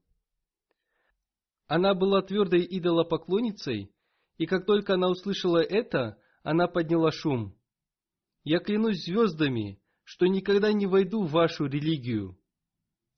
Она 1.67 1.95
была 1.95 2.23
твердой 2.23 2.67
идолопоклонницей, 2.69 3.91
И 4.39 4.45
как 4.45 4.67
только 4.67 4.95
она 4.95 5.09
услышала 5.09 5.63
это, 5.63 6.19
она 6.43 6.69
подняла 6.69 7.11
шум. 7.11 7.55
«Я 8.45 8.59
клянусь 8.59 9.03
звездами, 9.03 9.81
что 10.05 10.27
никогда 10.27 10.73
не 10.73 10.87
войду 10.87 11.25
в 11.25 11.31
вашу 11.33 11.65
религию». 11.65 12.37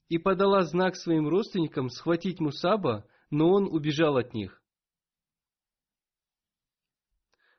И 0.08 0.18
подала 0.18 0.62
знак 0.62 0.96
своим 0.96 1.28
родственникам 1.28 1.90
схватить 1.90 2.40
Мусаба, 2.40 3.06
но 3.30 3.50
он 3.50 3.64
убежал 3.64 4.16
от 4.16 4.32
них. 4.32 4.62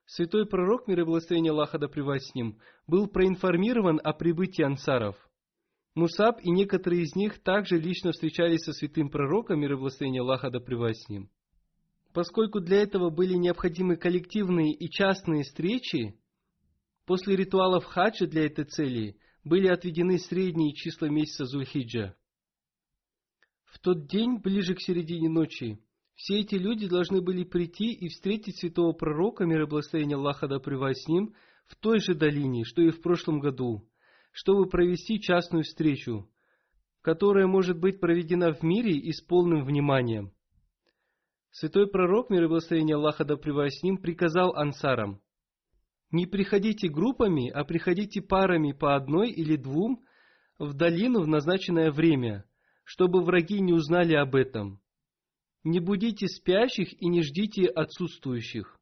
Святой 0.06 0.48
пророк, 0.48 0.88
мир 0.88 1.02
и 1.02 1.04
благословение 1.04 1.52
Аллаха 1.52 1.78
да 1.78 1.88
с 1.88 2.34
ним, 2.34 2.60
был 2.88 3.08
проинформирован 3.08 4.02
о 4.04 4.14
прибытии 4.14 4.64
ансаров. 4.64 5.16
Мусаб 5.94 6.40
и 6.42 6.50
некоторые 6.50 7.04
из 7.04 7.16
них 7.16 7.44
также 7.44 7.78
лично 7.78 8.12
встречались 8.12 8.62
со 8.62 8.74
святым 8.74 9.10
пророком, 9.10 9.60
мир 9.60 9.74
и 9.74 9.76
благословение 9.76 10.22
Аллаха 10.22 10.50
да 10.50 10.60
с 10.60 11.10
ним. 11.10 11.30
Поскольку 12.12 12.60
для 12.60 12.82
этого 12.82 13.12
были 13.12 13.36
необходимы 13.36 13.98
коллективные 13.98 14.74
и 14.74 14.90
частные 14.90 15.44
встречи, 15.44 16.20
после 17.06 17.36
ритуалов 17.36 17.86
хаджа 17.86 18.26
для 18.26 18.48
этой 18.48 18.66
цели 18.66 19.16
были 19.44 19.68
отведены 19.68 20.18
средние 20.18 20.74
числа 20.74 21.08
месяца 21.08 21.46
Зульхиджа. 21.46 22.16
В 23.72 23.80
тот 23.80 24.08
день, 24.08 24.38
ближе 24.38 24.74
к 24.76 24.82
середине 24.82 25.30
ночи, 25.30 25.80
все 26.16 26.40
эти 26.40 26.56
люди 26.56 26.88
должны 26.88 27.22
были 27.22 27.44
прийти 27.44 27.94
и 27.94 28.10
встретить 28.10 28.58
святого 28.60 28.92
пророка, 28.94 29.46
мир 29.46 29.62
и 29.62 29.66
благословение 29.66 30.18
Аллаха 30.18 30.48
да 30.48 30.60
с 30.60 31.08
ним, 31.08 31.34
в 31.68 31.76
той 31.76 32.00
же 32.00 32.16
долине, 32.16 32.64
что 32.66 32.82
и 32.82 32.90
в 32.90 33.02
прошлом 33.02 33.40
году, 33.40 33.88
чтобы 34.32 34.68
провести 34.68 35.22
частную 35.22 35.64
встречу, 35.64 36.30
которая 37.02 37.48
может 37.48 37.80
быть 37.80 38.00
проведена 38.00 38.54
в 38.54 38.64
мире 38.64 38.94
и 38.94 39.12
с 39.12 39.22
полным 39.22 39.64
вниманием. 39.64 40.34
Святой 41.52 41.88
пророк, 41.88 42.30
мир 42.30 42.44
и 42.44 42.48
благословение 42.48 42.96
Аллаха 42.96 43.24
да 43.24 43.36
с 43.36 43.84
ним, 43.84 43.98
приказал 43.98 44.56
ансарам, 44.56 45.22
«Не 46.12 46.26
приходите 46.26 46.90
группами, 46.90 47.52
а 47.52 47.64
приходите 47.64 48.22
парами 48.22 48.72
по 48.72 48.96
одной 48.96 49.30
или 49.30 49.56
двум 49.56 50.04
в 50.58 50.74
долину 50.74 51.22
в 51.22 51.28
назначенное 51.28 51.92
время, 51.92 52.46
чтобы 52.90 53.22
враги 53.22 53.62
не 53.62 53.72
узнали 53.72 54.16
об 54.16 54.34
этом. 54.34 54.82
Не 55.64 55.80
будите 55.80 56.26
спящих 56.28 56.92
и 57.00 57.08
не 57.08 57.22
ждите 57.22 57.68
отсутствующих. 57.68 58.80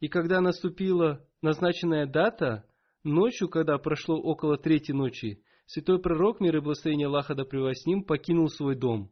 И 0.00 0.08
когда 0.08 0.42
наступила 0.42 1.26
назначенная 1.40 2.04
дата, 2.04 2.68
ночью, 3.04 3.48
когда 3.48 3.78
прошло 3.78 4.20
около 4.20 4.58
третьей 4.58 4.94
ночи, 4.94 5.42
святой 5.64 5.98
пророк, 5.98 6.40
мир 6.40 6.58
и 6.58 6.60
благословение 6.60 7.06
Аллаха 7.06 7.34
да 7.34 7.44
с 7.44 7.86
ним, 7.86 8.04
покинул 8.04 8.50
свой 8.50 8.76
дом. 8.76 9.10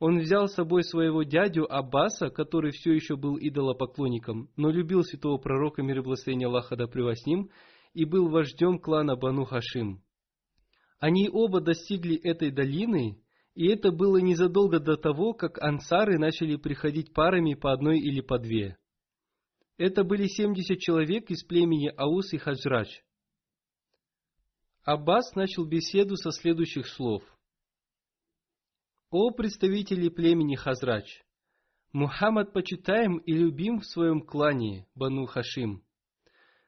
Он 0.00 0.18
взял 0.18 0.48
с 0.48 0.54
собой 0.54 0.82
своего 0.82 1.22
дядю 1.22 1.72
Аббаса, 1.72 2.30
который 2.30 2.72
все 2.72 2.94
еще 2.94 3.14
был 3.14 3.38
идолопоклонником, 3.38 4.50
но 4.56 4.70
любил 4.70 5.04
святого 5.04 5.38
пророка, 5.38 5.82
мир 5.82 5.98
и 5.98 6.02
благословение 6.02 6.48
Аллаха 6.48 6.74
да 6.74 6.86
с 6.88 7.26
ним, 7.26 7.50
и 7.92 8.04
был 8.04 8.28
вождем 8.28 8.80
клана 8.80 9.14
Бану 9.14 9.44
Хашим. 9.44 10.02
Они 10.98 11.28
оба 11.28 11.60
достигли 11.60 12.16
этой 12.16 12.50
долины, 12.50 13.22
и 13.54 13.66
это 13.68 13.90
было 13.92 14.18
незадолго 14.18 14.80
до 14.80 14.96
того, 14.96 15.32
как 15.32 15.62
ансары 15.62 16.18
начали 16.18 16.56
приходить 16.56 17.12
парами 17.12 17.54
по 17.54 17.72
одной 17.72 17.98
или 17.98 18.20
по 18.20 18.38
две. 18.38 18.78
Это 19.76 20.04
были 20.04 20.26
70 20.26 20.78
человек 20.78 21.30
из 21.30 21.44
племени 21.44 21.92
Аус 21.96 22.32
и 22.32 22.38
Хаджрач. 22.38 23.02
Аббас 24.84 25.34
начал 25.34 25.64
беседу 25.64 26.16
со 26.16 26.30
следующих 26.30 26.86
слов. 26.88 27.22
«О 29.10 29.30
представители 29.30 30.08
племени 30.08 30.56
Хазрач! 30.56 31.22
Мухаммад 31.92 32.52
почитаем 32.52 33.18
и 33.18 33.32
любим 33.32 33.78
в 33.78 33.86
своем 33.86 34.20
клане 34.20 34.86
Бану 34.96 35.26
Хашим. 35.26 35.84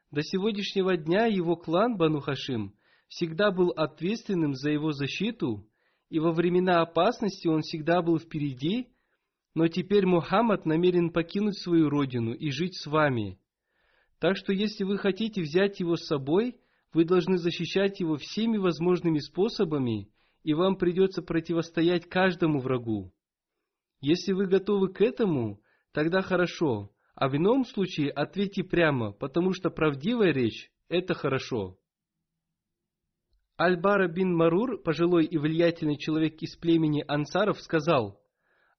До 0.09 0.23
сегодняшнего 0.23 0.95
дня 0.95 1.25
его 1.25 1.57
клан 1.57 1.97
Бану 1.97 2.21
Хашим 2.21 2.76
всегда 3.07 3.51
был 3.51 3.69
ответственным 3.69 4.53
за 4.55 4.71
его 4.71 4.91
защиту 4.91 5.67
и 6.09 6.19
во 6.19 6.31
времена 6.31 6.81
опасности 6.81 7.47
он 7.47 7.61
всегда 7.61 8.01
был 8.01 8.19
впереди, 8.19 8.87
но 9.53 9.67
теперь 9.67 10.05
Мухаммад 10.05 10.65
намерен 10.65 11.11
покинуть 11.11 11.59
свою 11.59 11.89
родину 11.89 12.33
и 12.33 12.49
жить 12.51 12.75
с 12.75 12.85
вами. 12.85 13.39
Так 14.19 14.37
что 14.37 14.53
если 14.53 14.83
вы 14.83 14.97
хотите 14.97 15.41
взять 15.41 15.79
его 15.79 15.95
с 15.95 16.05
собой, 16.05 16.59
вы 16.93 17.05
должны 17.05 17.37
защищать 17.37 17.99
его 17.99 18.15
всеми 18.17 18.57
возможными 18.57 19.19
способами, 19.19 20.09
и 20.43 20.53
вам 20.53 20.77
придется 20.77 21.21
противостоять 21.21 22.07
каждому 22.07 22.59
врагу. 22.59 23.11
Если 23.99 24.31
вы 24.31 24.47
готовы 24.47 24.93
к 24.93 25.01
этому, 25.01 25.59
тогда 25.91 26.21
хорошо, 26.21 26.91
а 27.15 27.27
в 27.27 27.35
ином 27.35 27.65
случае 27.65 28.11
ответьте 28.11 28.63
прямо, 28.63 29.11
потому 29.11 29.53
что 29.53 29.69
правдивая 29.69 30.31
речь– 30.31 30.71
это 30.87 31.13
хорошо. 31.13 31.77
Аль-Бара 33.59 34.07
бин 34.07 34.35
Марур, 34.35 34.77
пожилой 34.83 35.25
и 35.25 35.37
влиятельный 35.39 35.97
человек 35.97 36.35
из 36.43 36.55
племени 36.55 37.03
ансаров, 37.07 37.59
сказал, 37.59 38.21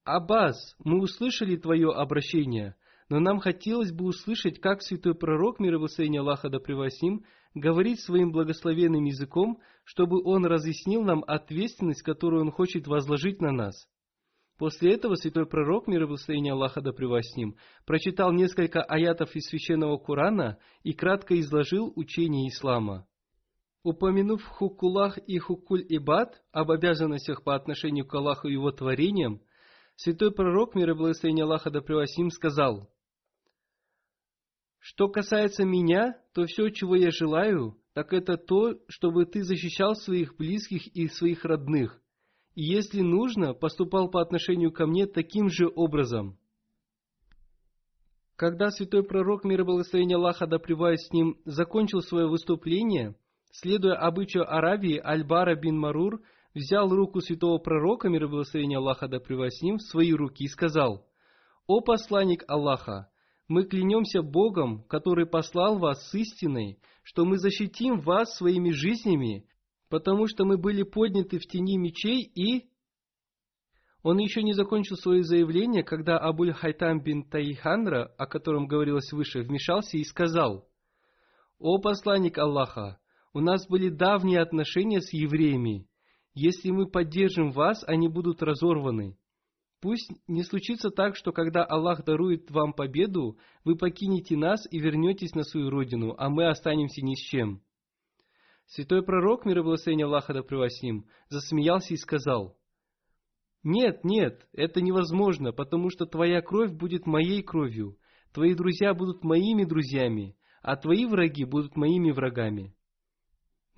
«Аббас, 0.05 0.77
мы 0.85 1.01
услышали 1.01 1.57
твое 1.57 1.91
обращение, 1.91 2.77
но 3.09 3.19
нам 3.19 3.41
хотелось 3.41 3.91
бы 3.91 4.05
услышать, 4.05 4.61
как 4.61 4.83
святой 4.83 5.17
пророк, 5.17 5.59
мир 5.59 5.75
и 5.75 5.79
благословение 5.79 6.21
Аллаха 6.21 6.49
да 6.49 6.61
превосим, 6.61 7.25
говорит 7.55 7.99
своим 7.99 8.31
благословенным 8.31 9.03
языком, 9.03 9.59
чтобы 9.83 10.23
он 10.23 10.47
разъяснил 10.47 11.03
нам 11.03 11.25
ответственность, 11.27 12.03
которую 12.03 12.43
он 12.43 12.53
хочет 12.53 12.87
возложить 12.87 13.41
на 13.41 13.51
нас». 13.51 13.89
После 14.59 14.93
этого 14.95 15.17
святой 15.17 15.47
пророк, 15.47 15.89
мир 15.89 16.05
и 16.05 16.07
благословение 16.07 16.53
Аллаха 16.53 16.81
да 16.81 16.93
превосним, 16.93 17.57
прочитал 17.85 18.33
несколько 18.33 18.81
аятов 18.83 19.35
из 19.35 19.49
священного 19.49 19.99
Корана 19.99 20.59
и 20.85 20.93
кратко 20.93 21.39
изложил 21.41 21.93
учение 21.97 22.49
ислама. 22.49 23.09
Упомянув 23.85 24.45
хукулах 24.45 25.19
и 25.19 25.39
хукуль-ибад 25.39 26.43
об 26.51 26.71
обязанностях 26.71 27.45
по 27.45 27.55
отношению 27.55 28.07
к 28.07 28.15
Аллаху 28.15 28.49
и 28.49 28.53
его 28.53 28.73
творениям, 28.73 29.41
святой 29.95 30.33
пророк, 30.33 30.75
мир 30.75 30.91
и 30.91 30.95
благословение 30.95 31.45
Аллаха 31.45 31.71
да 31.71 31.81
превосим, 31.81 32.31
сказал, 32.31 32.91
«Что 34.81 35.09
касается 35.09 35.65
меня, 35.65 36.21
то 36.35 36.45
все, 36.47 36.71
чего 36.71 36.97
я 36.97 37.11
желаю, 37.11 37.77
так 37.93 38.13
это 38.13 38.37
то, 38.37 38.81
чтобы 38.89 39.27
ты 39.27 39.43
защищал 39.45 39.95
своих 39.95 40.37
близких 40.37 40.89
и 40.89 41.09
своих 41.09 41.45
родных, 41.45 42.01
и 42.55 42.63
если 42.63 43.01
нужно, 43.01 43.55
поступал 43.55 44.11
по 44.11 44.21
отношению 44.21 44.73
ко 44.73 44.87
мне 44.87 45.07
таким 45.07 45.49
же 45.49 45.69
образом». 45.73 46.37
Когда 48.35 48.71
святой 48.71 49.05
пророк, 49.05 49.45
мир 49.45 49.61
и 49.61 49.65
благословение 49.65 50.17
Аллаха 50.17 50.47
да 50.47 50.59
с 50.59 51.13
ним, 51.13 51.41
закончил 51.45 52.01
свое 52.01 52.27
выступление– 52.27 53.15
Следуя 53.51 53.95
обычаю 53.95 54.51
Аравии, 54.51 55.01
Аль-Бара 55.03 55.55
бин 55.57 55.79
Марур 55.79 56.21
взял 56.55 56.89
руку 56.89 57.21
святого 57.21 57.59
пророка, 57.59 58.09
мир 58.09 58.25
и 58.25 58.29
благословение 58.29 58.79
Аллаха 58.79 59.09
да 59.09 59.19
с 59.19 59.61
в 59.63 59.81
свои 59.81 60.13
руки 60.13 60.45
и 60.45 60.49
сказал, 60.49 61.07
«О 61.67 61.81
посланник 61.81 62.45
Аллаха, 62.49 63.11
мы 63.49 63.65
клянемся 63.65 64.23
Богом, 64.23 64.83
который 64.85 65.27
послал 65.27 65.79
вас 65.79 66.11
с 66.11 66.15
истиной, 66.15 66.79
что 67.03 67.25
мы 67.25 67.39
защитим 67.39 68.01
вас 68.01 68.37
своими 68.37 68.71
жизнями, 68.71 69.47
потому 69.89 70.27
что 70.27 70.45
мы 70.45 70.59
были 70.59 70.83
подняты 70.83 71.39
в 71.39 71.47
тени 71.47 71.79
мечей 71.79 72.23
и...» 72.23 72.69
Он 74.03 74.19
еще 74.19 74.43
не 74.43 74.53
закончил 74.53 74.97
свое 74.97 75.23
заявление, 75.25 75.83
когда 75.83 76.19
Абуль 76.19 76.53
Хайтам 76.53 77.03
бин 77.03 77.25
Таиханра, 77.25 78.15
о 78.17 78.27
котором 78.27 78.67
говорилось 78.67 79.13
выше, 79.13 79.41
вмешался 79.41 79.97
и 79.97 80.05
сказал, 80.05 80.69
«О 81.59 81.79
посланник 81.79 82.39
Аллаха, 82.39 83.01
у 83.39 83.41
нас 83.41 83.69
были 83.69 83.89
давние 83.89 84.41
отношения 84.41 85.01
с 85.01 85.13
евреями. 85.13 85.87
Если 86.35 86.73
мы 86.73 86.89
поддержим 86.89 87.53
вас, 87.53 87.85
они 87.87 88.09
будут 88.09 88.43
разорваны. 88.43 89.17
Пусть 89.81 90.11
не 90.27 90.43
случится 90.43 90.91
так, 90.91 91.15
что 91.15 91.31
когда 91.31 91.63
Аллах 91.65 92.05
дарует 92.05 92.51
вам 92.51 92.73
победу, 92.73 93.39
вы 93.63 93.77
покинете 93.77 94.37
нас 94.37 94.67
и 94.73 94.81
вернетесь 94.81 95.37
на 95.37 95.45
свою 95.45 95.71
родину, 95.71 96.17
а 96.19 96.29
мы 96.29 96.49
останемся 96.49 97.01
ни 97.01 97.15
с 97.15 97.21
чем. 97.21 97.63
Святой 98.67 99.05
пророк, 99.05 99.47
мир 99.47 99.61
и 99.61 99.63
благословение 99.63 100.07
Аллаха 100.07 100.35
да 100.35 100.43
ним, 100.83 101.07
засмеялся 101.29 101.95
и 101.95 101.97
сказал, 101.97 102.59
«Нет, 103.63 104.03
нет, 104.03 104.49
это 104.53 104.81
невозможно, 104.81 105.53
потому 105.53 105.91
что 105.91 106.07
твоя 106.07 106.43
кровь 106.43 106.73
будет 106.73 107.07
моей 107.07 107.45
кровью, 107.45 107.99
твои 108.35 108.55
друзья 108.55 108.95
будут 108.95 109.23
моими 109.23 109.63
друзьями, 109.63 110.37
а 110.61 110.75
твои 110.75 111.07
враги 111.07 111.45
будут 111.45 111.77
моими 111.77 112.11
врагами». 112.11 112.75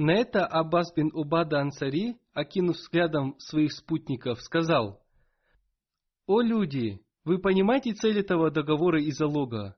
На 0.02 0.12
это 0.12 0.46
Аббас 0.46 0.94
бин 0.96 1.10
Убада 1.12 1.60
Ансари, 1.60 2.16
окинув 2.32 2.76
взглядом 2.76 3.34
своих 3.38 3.70
спутников, 3.74 4.40
сказал, 4.40 4.98
«О 6.26 6.40
люди, 6.40 7.02
вы 7.26 7.38
понимаете 7.38 7.92
цель 7.92 8.18
этого 8.18 8.50
договора 8.50 8.98
и 9.02 9.10
залога? 9.10 9.76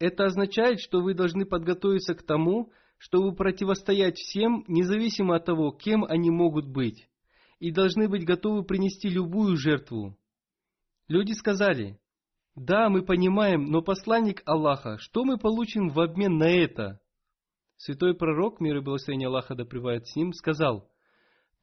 Это 0.00 0.24
означает, 0.24 0.80
что 0.80 1.00
вы 1.00 1.14
должны 1.14 1.46
подготовиться 1.46 2.16
к 2.16 2.24
тому, 2.24 2.72
чтобы 2.98 3.32
противостоять 3.32 4.16
всем, 4.16 4.64
независимо 4.66 5.36
от 5.36 5.44
того, 5.44 5.70
кем 5.70 6.02
они 6.02 6.30
могут 6.30 6.66
быть, 6.66 7.08
и 7.60 7.70
должны 7.70 8.08
быть 8.08 8.24
готовы 8.24 8.64
принести 8.64 9.08
любую 9.08 9.56
жертву. 9.56 10.18
Люди 11.06 11.30
сказали, 11.30 12.00
Да, 12.56 12.88
мы 12.88 13.02
понимаем, 13.02 13.66
но 13.66 13.82
посланник 13.82 14.42
Аллаха, 14.46 14.98
что 14.98 15.22
мы 15.22 15.38
получим 15.38 15.90
в 15.90 16.00
обмен 16.00 16.38
на 16.38 16.50
это? 16.50 16.99
Святой 17.82 18.14
пророк, 18.14 18.60
мир 18.60 18.76
и 18.76 18.80
благословение 18.80 19.28
Аллаха 19.28 19.54
да 19.54 19.64
с 19.64 20.14
ним, 20.14 20.34
сказал, 20.34 20.86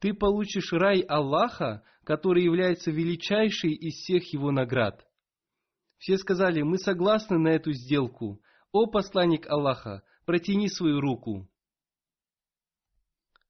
ты 0.00 0.12
получишь 0.12 0.72
рай 0.72 0.98
Аллаха, 1.02 1.84
который 2.02 2.42
является 2.42 2.90
величайшей 2.90 3.72
из 3.72 3.94
всех 3.94 4.32
его 4.32 4.50
наград. 4.50 5.06
Все 5.98 6.18
сказали, 6.18 6.62
мы 6.62 6.78
согласны 6.78 7.38
на 7.38 7.50
эту 7.50 7.70
сделку. 7.72 8.40
О 8.72 8.86
посланник 8.86 9.48
Аллаха, 9.48 10.02
протяни 10.26 10.68
свою 10.68 11.00
руку. 11.00 11.48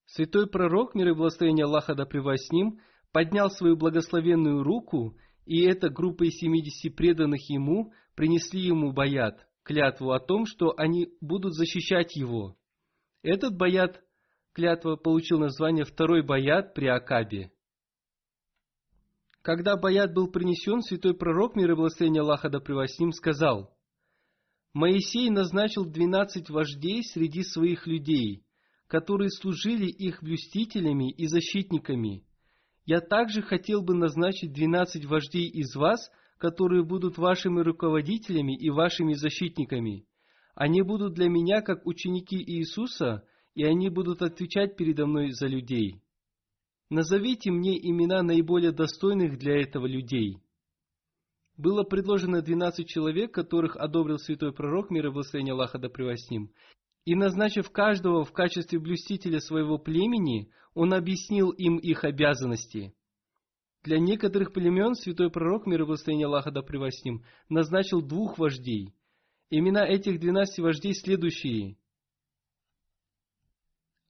Святой 0.04 0.46
пророк, 0.46 0.94
мир 0.94 1.08
и 1.08 1.14
благословение 1.14 1.64
Аллаха 1.64 1.94
да 1.94 2.04
с 2.04 2.50
ним, 2.50 2.80
поднял 3.12 3.48
свою 3.48 3.78
благословенную 3.78 4.62
руку, 4.62 5.16
и 5.46 5.62
эта 5.62 5.88
группа 5.88 6.24
из 6.24 6.34
семидесяти 6.34 6.94
преданных 6.94 7.48
ему 7.48 7.94
принесли 8.14 8.60
ему 8.60 8.92
баят, 8.92 9.48
клятву 9.62 10.12
о 10.12 10.20
том, 10.20 10.44
что 10.44 10.74
они 10.76 11.14
будут 11.22 11.54
защищать 11.54 12.14
его. 12.14 12.57
Этот 13.22 13.56
баят, 13.56 14.02
клятва, 14.52 14.96
получил 14.96 15.38
название 15.38 15.84
второй 15.84 16.22
баят 16.22 16.74
при 16.74 16.86
Акабе. 16.86 17.50
Когда 19.42 19.76
баят 19.76 20.12
был 20.14 20.30
принесен, 20.30 20.82
святой 20.82 21.14
пророк, 21.14 21.56
мир 21.56 21.72
и 21.72 21.74
благословение 21.74 22.22
Аллаха 22.22 22.50
да 22.50 22.60
с 22.60 22.98
ним, 22.98 23.12
сказал, 23.12 23.74
«Моисей 24.74 25.30
назначил 25.30 25.84
двенадцать 25.84 26.50
вождей 26.50 27.02
среди 27.02 27.42
своих 27.42 27.86
людей, 27.86 28.44
которые 28.86 29.30
служили 29.30 29.86
их 29.86 30.22
блюстителями 30.22 31.10
и 31.10 31.26
защитниками. 31.26 32.24
Я 32.84 33.00
также 33.00 33.42
хотел 33.42 33.82
бы 33.82 33.94
назначить 33.94 34.52
двенадцать 34.52 35.04
вождей 35.04 35.48
из 35.48 35.74
вас, 35.74 36.10
которые 36.38 36.84
будут 36.84 37.18
вашими 37.18 37.60
руководителями 37.60 38.56
и 38.56 38.70
вашими 38.70 39.14
защитниками. 39.14 40.06
Они 40.58 40.82
будут 40.82 41.14
для 41.14 41.28
меня 41.28 41.62
как 41.62 41.86
ученики 41.86 42.36
Иисуса, 42.36 43.22
и 43.54 43.62
они 43.62 43.90
будут 43.90 44.22
отвечать 44.22 44.76
передо 44.76 45.06
мной 45.06 45.30
за 45.30 45.46
людей. 45.46 46.02
Назовите 46.90 47.52
мне 47.52 47.78
имена 47.78 48.22
наиболее 48.24 48.72
достойных 48.72 49.38
для 49.38 49.62
этого 49.62 49.86
людей. 49.86 50.42
Было 51.56 51.84
предложено 51.84 52.42
двенадцать 52.42 52.88
человек, 52.88 53.32
которых 53.32 53.76
одобрил 53.76 54.18
святой 54.18 54.52
пророк, 54.52 54.90
мир 54.90 55.06
и 55.06 55.10
благословение 55.10 55.52
Аллаха 55.52 55.78
да 55.78 55.88
с 55.88 56.28
ним, 56.28 56.50
и 57.04 57.14
назначив 57.14 57.70
каждого 57.70 58.24
в 58.24 58.32
качестве 58.32 58.80
блюстителя 58.80 59.38
своего 59.38 59.78
племени, 59.78 60.50
он 60.74 60.92
объяснил 60.92 61.50
им 61.50 61.76
их 61.76 62.02
обязанности. 62.02 62.92
Для 63.84 64.00
некоторых 64.00 64.52
племен 64.52 64.94
святой 64.96 65.30
пророк, 65.30 65.66
мир 65.66 65.82
и 65.82 65.84
благословение 65.84 66.26
Аллаха 66.26 66.50
да 66.50 66.62
с 66.62 67.04
ним, 67.04 67.22
назначил 67.48 68.02
двух 68.02 68.38
вождей. 68.38 68.92
Имена 69.50 69.86
этих 69.86 70.20
двенадцати 70.20 70.60
вождей 70.60 70.94
следующие. 70.94 71.78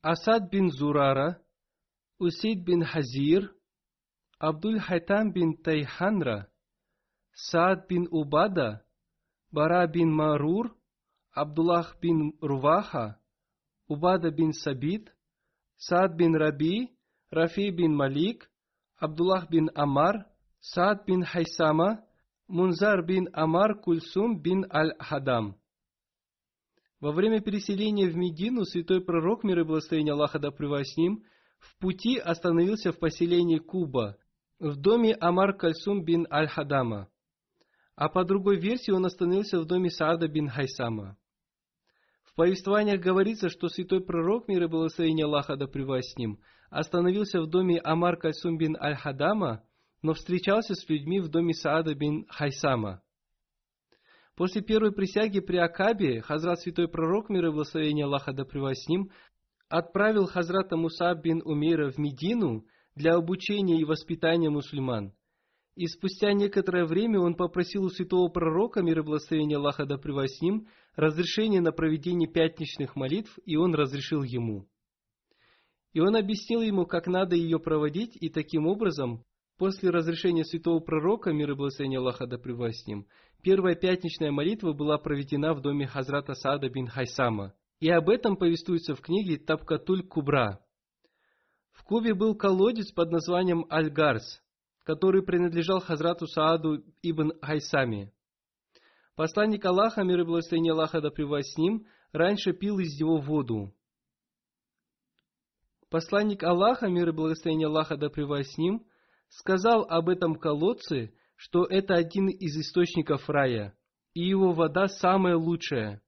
Асад 0.02 0.50
бин 0.50 0.68
Зурара, 0.70 1.40
Усейд 2.18 2.64
бин 2.64 2.84
Хазир, 2.84 3.54
Абуль 4.38 4.80
Хайтам 4.80 5.32
бин 5.32 5.56
Тайханра, 5.56 6.50
Саад 7.32 7.86
бин 7.86 8.08
Убада, 8.10 8.84
Бара 9.52 9.86
бин 9.86 10.12
Марур, 10.12 10.76
Абдуллах 11.30 12.00
бин 12.00 12.36
Руваха, 12.40 13.20
Убада 13.86 14.32
бин 14.32 14.52
Сабит, 14.52 15.14
Саад 15.76 16.16
бин 16.16 16.34
Раби, 16.34 16.96
Рафи 17.30 17.70
бин 17.70 17.94
Малик, 17.94 18.50
Абдуллах 18.96 19.48
бин 19.48 19.70
Амар, 19.76 20.26
Саад 20.60 21.04
бин 21.06 21.22
Хайсама, 21.22 22.04
Мунзар 22.48 23.04
бин 23.04 23.28
Амар 23.32 23.78
Кульсум 23.80 24.40
бин 24.40 24.66
Аль-Хадам. 24.72 25.56
Во 27.00 27.12
время 27.12 27.40
переселения 27.40 28.08
в 28.08 28.16
Медину 28.16 28.64
святой 28.64 29.00
пророк, 29.00 29.44
мир 29.44 29.60
и 29.60 29.64
благословение 29.64 30.14
Аллаха 30.14 30.38
да 30.38 30.50
с 30.50 30.96
ним, 30.96 31.24
в 31.60 31.78
пути 31.78 32.18
остановился 32.18 32.92
в 32.92 32.98
поселении 32.98 33.58
Куба, 33.58 34.16
в 34.58 34.76
доме 34.76 35.14
Амар 35.14 35.56
Кальсум 35.56 36.04
бин 36.04 36.26
Аль-Хадама. 36.30 37.08
А 37.94 38.08
по 38.08 38.24
другой 38.24 38.58
версии 38.58 38.90
он 38.90 39.06
остановился 39.06 39.60
в 39.60 39.66
доме 39.66 39.90
Саада 39.90 40.26
бин 40.26 40.48
Хайсама 40.48 41.16
повествованиях 42.38 43.00
говорится, 43.00 43.48
что 43.48 43.68
святой 43.68 44.00
пророк, 44.00 44.46
мир 44.46 44.62
и 44.62 44.68
благословение 44.68 45.26
Аллаха 45.26 45.56
да 45.56 45.66
с 45.66 46.16
ним, 46.16 46.38
остановился 46.70 47.42
в 47.42 47.48
доме 47.48 47.80
Амар 47.80 48.16
Кальсум 48.16 48.56
бин 48.56 48.76
Аль-Хадама, 48.80 49.64
но 50.02 50.14
встречался 50.14 50.74
с 50.74 50.88
людьми 50.88 51.20
в 51.20 51.28
доме 51.28 51.54
Саада 51.54 51.94
бин 51.94 52.26
Хайсама. 52.28 53.02
После 54.36 54.62
первой 54.62 54.92
присяги 54.92 55.40
при 55.40 55.56
Акабе 55.56 56.20
Хазрат 56.20 56.60
святой 56.60 56.86
пророк, 56.86 57.28
мир 57.28 57.46
и 57.46 57.50
благословение 57.50 58.04
Аллаха 58.04 58.32
да 58.32 58.44
с 58.44 58.88
ним, 58.88 59.10
отправил 59.68 60.26
Хазрата 60.26 60.76
Муса 60.76 61.12
бин 61.14 61.42
Умейра 61.44 61.90
в 61.90 61.98
Медину 61.98 62.64
для 62.94 63.14
обучения 63.14 63.80
и 63.80 63.84
воспитания 63.84 64.48
мусульман. 64.48 65.12
И 65.74 65.86
спустя 65.86 66.32
некоторое 66.32 66.84
время 66.84 67.20
он 67.20 67.34
попросил 67.34 67.84
у 67.84 67.88
святого 67.88 68.28
пророка, 68.28 68.82
мир 68.82 69.00
и 69.00 69.02
благословение 69.02 69.58
Аллаха 69.58 69.86
да 69.86 69.96
с 69.96 70.40
ним, 70.40 70.68
разрешение 70.94 71.60
на 71.60 71.72
проведение 71.72 72.28
пятничных 72.28 72.96
молитв, 72.96 73.38
и 73.44 73.56
он 73.56 73.74
разрешил 73.74 74.22
ему. 74.22 74.68
И 75.92 76.00
он 76.00 76.16
объяснил 76.16 76.62
ему, 76.62 76.86
как 76.86 77.06
надо 77.06 77.34
ее 77.34 77.58
проводить, 77.58 78.16
и 78.20 78.28
таким 78.28 78.66
образом, 78.66 79.24
после 79.58 79.90
разрешения 79.90 80.44
святого 80.44 80.80
пророка, 80.80 81.32
мир 81.32 81.50
и 81.50 81.54
благословение 81.54 81.98
Аллаха 81.98 82.26
да 82.26 82.38
с 82.38 82.86
ним, 82.86 83.06
первая 83.42 83.74
пятничная 83.74 84.30
молитва 84.30 84.72
была 84.72 84.98
проведена 84.98 85.54
в 85.54 85.60
доме 85.60 85.86
Хазрата 85.86 86.34
Сада 86.34 86.68
бин 86.68 86.86
Хайсама. 86.86 87.54
И 87.80 87.90
об 87.90 88.08
этом 88.08 88.36
повествуется 88.36 88.94
в 88.94 89.00
книге 89.00 89.36
Табкатуль 89.36 90.02
Кубра. 90.02 90.60
В 91.72 91.84
Кубе 91.84 92.14
был 92.14 92.34
колодец 92.34 92.90
под 92.92 93.10
названием 93.10 93.66
Аль-Гарс– 93.70 94.40
который 94.88 95.22
принадлежал 95.22 95.80
Хазрату 95.80 96.26
Сааду 96.26 96.82
ибн 97.02 97.34
Хайсами. 97.42 98.10
Посланник 99.16 99.62
Аллаха, 99.66 100.02
мир 100.02 100.20
и 100.20 100.24
благословение 100.24 100.72
Аллаха 100.72 101.02
да 101.02 101.10
с 101.10 101.58
ним, 101.58 101.86
раньше 102.12 102.54
пил 102.54 102.78
из 102.78 102.98
него 102.98 103.18
воду. 103.18 103.74
Посланник 105.90 106.42
Аллаха, 106.42 106.88
мир 106.88 107.10
и 107.10 107.12
благословение 107.12 107.66
Аллаха 107.66 107.98
да 107.98 108.08
с 108.08 108.56
ним, 108.56 108.86
сказал 109.28 109.84
об 109.84 110.08
этом 110.08 110.34
колодце, 110.34 111.12
что 111.36 111.64
это 111.64 111.94
один 111.94 112.28
из 112.28 112.56
источников 112.56 113.28
рая, 113.28 113.76
и 114.14 114.22
его 114.22 114.52
вода 114.52 114.88
самая 114.88 115.36
лучшая. 115.36 116.02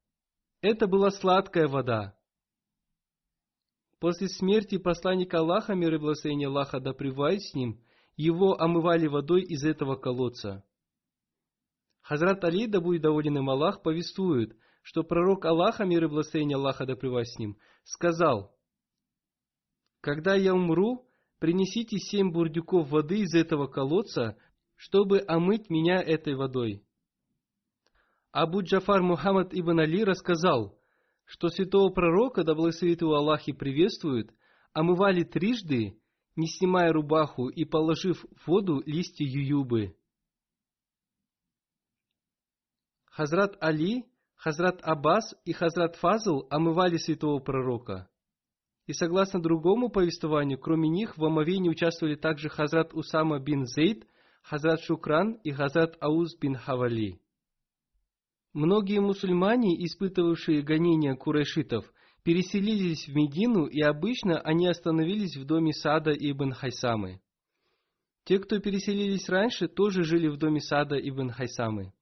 Это 0.61 0.87
была 0.87 1.11
сладкая 1.11 1.69
вода. 1.69 2.17
После 4.01 4.29
смерти 4.29 4.79
посланника 4.79 5.39
Аллаха, 5.39 5.75
мир 5.75 5.95
и 5.95 5.99
благословение 5.99 6.49
Аллаха 6.49 6.81
да 6.81 6.93
с 6.93 7.55
ним, 7.55 7.83
его 8.17 8.61
омывали 8.61 9.07
водой 9.07 9.43
из 9.43 9.63
этого 9.65 9.97
колодца. 9.97 10.65
Хазрат 12.01 12.43
Али, 12.45 12.67
да 12.67 12.81
будет 12.81 13.03
доволен 13.03 13.39
им 13.39 13.51
Аллах, 13.51 13.83
повествует, 13.83 14.57
что 14.83 15.03
пророк 15.03 15.45
Аллаха, 15.45 15.85
мир 15.85 16.05
и 16.05 16.09
благословение 16.09 16.57
Аллаха 16.57 16.87
да 16.87 16.95
с 16.97 17.39
ним, 17.39 17.59
сказал, 17.85 18.57
«Когда 20.01 20.35
я 20.35 20.55
умру, 20.55 21.10
принесите 21.41 21.99
семь 21.99 22.31
бурдюков 22.31 22.89
воды 22.89 23.23
из 23.23 23.35
этого 23.35 23.67
колодца, 23.67 24.37
чтобы 24.77 25.25
омыть 25.27 25.69
меня 25.69 26.01
этой 26.01 26.37
водой». 26.37 26.85
Абу 28.31 28.63
Джафар 28.63 29.03
Мухаммад 29.03 29.53
ибн 29.53 29.81
Али 29.81 30.05
рассказал, 30.05 30.79
что 31.25 31.49
святого 31.49 31.93
пророка, 31.93 32.45
да 32.45 32.55
благословит 32.55 33.01
его 33.01 33.17
Аллах 33.17 33.49
и 33.49 33.53
приветствует, 33.53 34.33
омывали 34.73 35.25
трижды 35.25 36.01
не 36.37 36.47
снимая 36.47 36.93
рубаху 36.93 37.49
и 37.49 37.65
положив 37.65 38.25
в 38.25 38.47
воду 38.47 38.83
листья 38.87 39.25
ююбы. 39.25 39.97
Хазрат 43.07 43.57
Али, 43.61 44.07
Хазрат 44.37 44.81
Аббас 44.83 45.35
и 45.45 45.53
Хазрат 45.53 45.97
Фазл 45.97 46.47
омывали 46.49 46.97
святого 46.97 47.41
пророка. 47.41 48.09
И 48.91 48.93
согласно 48.93 49.41
другому 49.41 49.89
повествованию, 49.89 50.59
кроме 50.59 50.89
них 50.89 51.17
в 51.17 51.25
омовении 51.25 51.71
участвовали 51.71 52.17
также 52.17 52.49
Хазрат 52.49 52.93
Усама 52.93 53.39
бин 53.39 53.65
Зейд, 53.65 54.05
Хазрат 54.43 54.81
Шукран 54.81 55.35
и 55.45 55.53
Хазрат 55.53 55.97
Ауз 56.01 56.37
бин 56.37 56.57
Хавали. 56.57 57.21
Многие 58.53 58.99
мусульмане, 58.99 59.77
испытывавшие 59.87 60.63
гонения 60.63 61.15
курайшитов, 61.15 61.85
переселились 62.25 63.07
в 63.07 63.15
Медину, 63.15 63.67
и 63.67 63.81
обычно 63.81 64.41
они 64.41 64.67
остановились 64.67 65.37
в 65.37 65.45
доме 65.45 65.73
Сада 65.73 66.11
ибн 66.11 66.51
Хайсамы. 66.51 67.21
Те, 68.25 68.41
кто 68.41 68.59
переселились 68.59 69.29
раньше, 69.29 69.69
тоже 69.69 70.03
жили 70.03 70.27
в 70.27 70.37
доме 70.37 70.61
Сада 70.61 70.97
ибн 70.97 71.31
Хайсамы. 71.31 71.93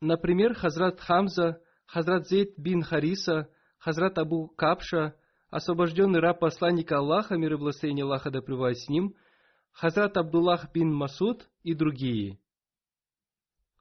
Например, 0.00 0.52
Хазрат 0.54 0.98
Хамза, 0.98 1.62
Хазрат 1.86 2.26
Зейд 2.26 2.58
бин 2.58 2.82
Хариса, 2.82 3.48
Хазрат 3.78 4.18
Абу 4.18 4.48
Капша, 4.48 5.14
освобожденный 5.54 6.18
раб 6.18 6.40
посланника 6.40 6.98
Аллаха, 6.98 7.36
мир 7.36 7.52
и 7.52 7.56
благословение 7.56 8.04
Аллаха 8.04 8.32
да 8.32 8.40
с 8.40 8.88
ним, 8.88 9.14
Хазрат 9.70 10.16
Абдуллах 10.16 10.72
бин 10.72 10.92
Масуд 10.92 11.48
и 11.62 11.74
другие. 11.74 12.40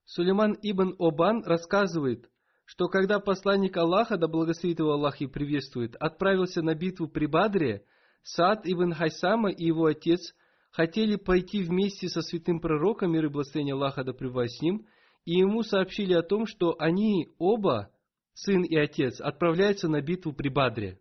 Сулейман 0.05 0.55
ибн 0.61 0.95
Обан 0.99 1.43
рассказывает, 1.43 2.29
что 2.65 2.89
когда 2.89 3.19
посланник 3.19 3.75
Аллаха, 3.75 4.17
да 4.17 4.27
благословит 4.27 4.77
его 4.77 4.91
Аллах 4.91 5.19
и 5.21 5.25
приветствует, 5.25 5.95
отправился 5.95 6.61
на 6.61 6.75
битву 6.75 7.07
при 7.07 7.25
Бадре, 7.25 7.85
Саад 8.21 8.67
ибн 8.67 8.93
Хайсама 8.93 9.49
и 9.49 9.65
его 9.65 9.87
отец 9.87 10.35
хотели 10.69 11.15
пойти 11.15 11.63
вместе 11.63 12.07
со 12.07 12.21
святым 12.21 12.59
пророком, 12.59 13.13
мир 13.13 13.25
и 13.25 13.29
благословение 13.29 13.73
Аллаха 13.73 14.03
да 14.03 14.13
с 14.13 14.61
ним, 14.61 14.85
и 15.25 15.39
ему 15.39 15.63
сообщили 15.63 16.13
о 16.13 16.21
том, 16.21 16.45
что 16.45 16.75
они 16.77 17.33
оба, 17.39 17.89
сын 18.33 18.61
и 18.61 18.75
отец, 18.75 19.19
отправляются 19.19 19.87
на 19.87 20.01
битву 20.01 20.33
при 20.33 20.49
Бадре. 20.49 20.99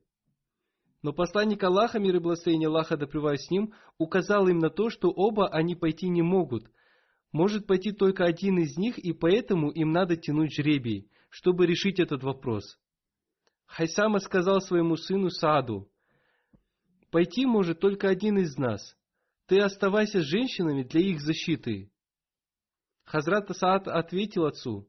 Но 1.03 1.13
посланник 1.13 1.63
Аллаха, 1.65 1.99
мир 1.99 2.17
и 2.17 2.19
благословение 2.21 2.69
Аллаха 2.69 2.97
да 2.97 3.07
с 3.07 3.51
ним, 3.51 3.75
указал 3.99 4.47
им 4.47 4.59
на 4.59 4.71
то, 4.71 4.89
что 4.89 5.11
оба 5.11 5.49
они 5.49 5.75
пойти 5.75 6.09
не 6.09 6.23
могут. 6.23 6.71
Может 7.33 7.67
пойти 7.67 7.91
только 7.91 8.25
один 8.25 8.59
из 8.59 8.77
них, 8.77 8.99
и 8.99 9.13
поэтому 9.13 9.71
им 9.71 9.91
надо 9.91 10.17
тянуть 10.17 10.55
жребий, 10.55 11.11
чтобы 11.29 11.67
решить 11.67 11.99
этот 11.99 12.23
вопрос. 12.23 12.79
Хайсама 13.67 14.21
сказал 14.21 14.61
своему 14.61 14.97
сыну 14.97 15.31
Сааду, 15.31 15.89
«Пойти 17.11 17.47
может 17.47 17.81
только 17.81 18.09
один 18.09 18.39
из 18.39 18.57
нас. 18.57 18.97
Ты 19.47 19.61
оставайся 19.61 20.21
с 20.21 20.27
женщинами 20.27 20.83
для 20.83 21.01
их 21.01 21.21
защиты». 21.21 21.91
Хазрат 23.05 23.49
Саад 23.57 23.89
ответил 23.89 24.45
отцу, 24.45 24.89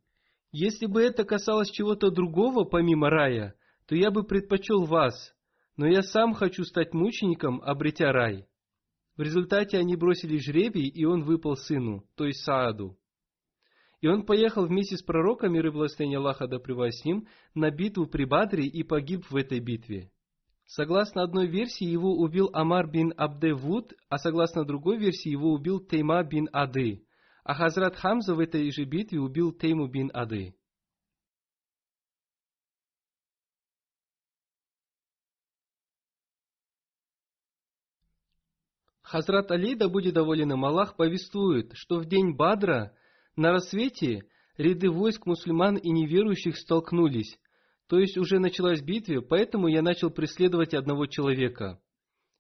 «Если 0.52 0.86
бы 0.86 1.02
это 1.02 1.24
касалось 1.24 1.72
чего-то 1.72 2.12
другого, 2.12 2.66
помимо 2.66 3.10
рая, 3.10 3.56
то 3.88 3.96
я 3.96 4.12
бы 4.12 4.24
предпочел 4.24 4.86
вас, 4.86 5.34
но 5.78 5.88
я 5.88 6.02
сам 6.02 6.34
хочу 6.34 6.64
стать 6.64 6.94
мучеником, 6.94 7.62
обретя 7.62 8.12
рай». 8.12 8.46
В 9.16 9.22
результате 9.22 9.78
они 9.78 9.96
бросили 9.96 10.38
жребий, 10.38 10.88
и 10.88 11.06
он 11.06 11.24
выпал 11.24 11.56
сыну, 11.56 12.04
то 12.16 12.26
есть 12.26 12.44
Сааду. 12.44 12.98
И 14.02 14.08
он 14.08 14.26
поехал 14.26 14.66
вместе 14.66 14.98
с 14.98 15.04
пророком, 15.04 15.54
мир 15.54 15.68
и 15.68 15.70
благословение 15.70 16.18
Аллаха 16.18 16.48
да 16.48 16.58
с 16.58 17.06
ним, 17.06 17.28
на 17.54 17.72
битву 17.72 18.06
при 18.06 18.26
Бадре 18.26 18.66
и 18.66 18.84
погиб 18.84 19.26
в 19.30 19.36
этой 19.36 19.60
битве. 19.60 20.12
Согласно 20.66 21.24
одной 21.24 21.48
версии, 21.48 21.86
его 21.86 22.18
убил 22.18 22.50
Амар 22.54 22.90
бин 22.90 23.14
Абдевуд, 23.16 23.94
а 24.10 24.18
согласно 24.18 24.66
другой 24.66 24.98
версии, 24.98 25.30
его 25.30 25.54
убил 25.54 25.80
Тейма 25.80 26.24
бин 26.24 26.50
Ады. 26.52 27.06
А 27.44 27.54
Хазрат 27.54 27.96
Хамза 27.96 28.36
в 28.36 28.40
этой 28.40 28.72
же 28.72 28.86
битве 28.86 29.20
убил 29.20 29.52
Тейму 29.52 29.88
бин 29.88 30.10
Ады. 30.14 30.56
Хазрат 39.14 39.52
Али, 39.52 39.76
да 39.76 39.90
будет 39.90 40.16
доволен 40.16 40.54
им 40.54 40.66
Аллах, 40.66 40.96
повествует, 40.96 41.74
что 41.76 42.00
в 42.00 42.06
день 42.06 42.36
Бадра 42.36 42.96
на 43.36 43.52
рассвете 43.52 44.24
ряды 44.58 44.90
войск 44.90 45.28
мусульман 45.28 45.76
и 45.76 45.92
неверующих 45.92 46.58
столкнулись, 46.58 47.38
то 47.88 48.00
есть 48.00 48.18
уже 48.18 48.40
началась 48.40 48.82
битва, 48.82 49.22
поэтому 49.22 49.68
я 49.68 49.84
начал 49.84 50.10
преследовать 50.10 50.74
одного 50.74 51.06
человека. 51.06 51.80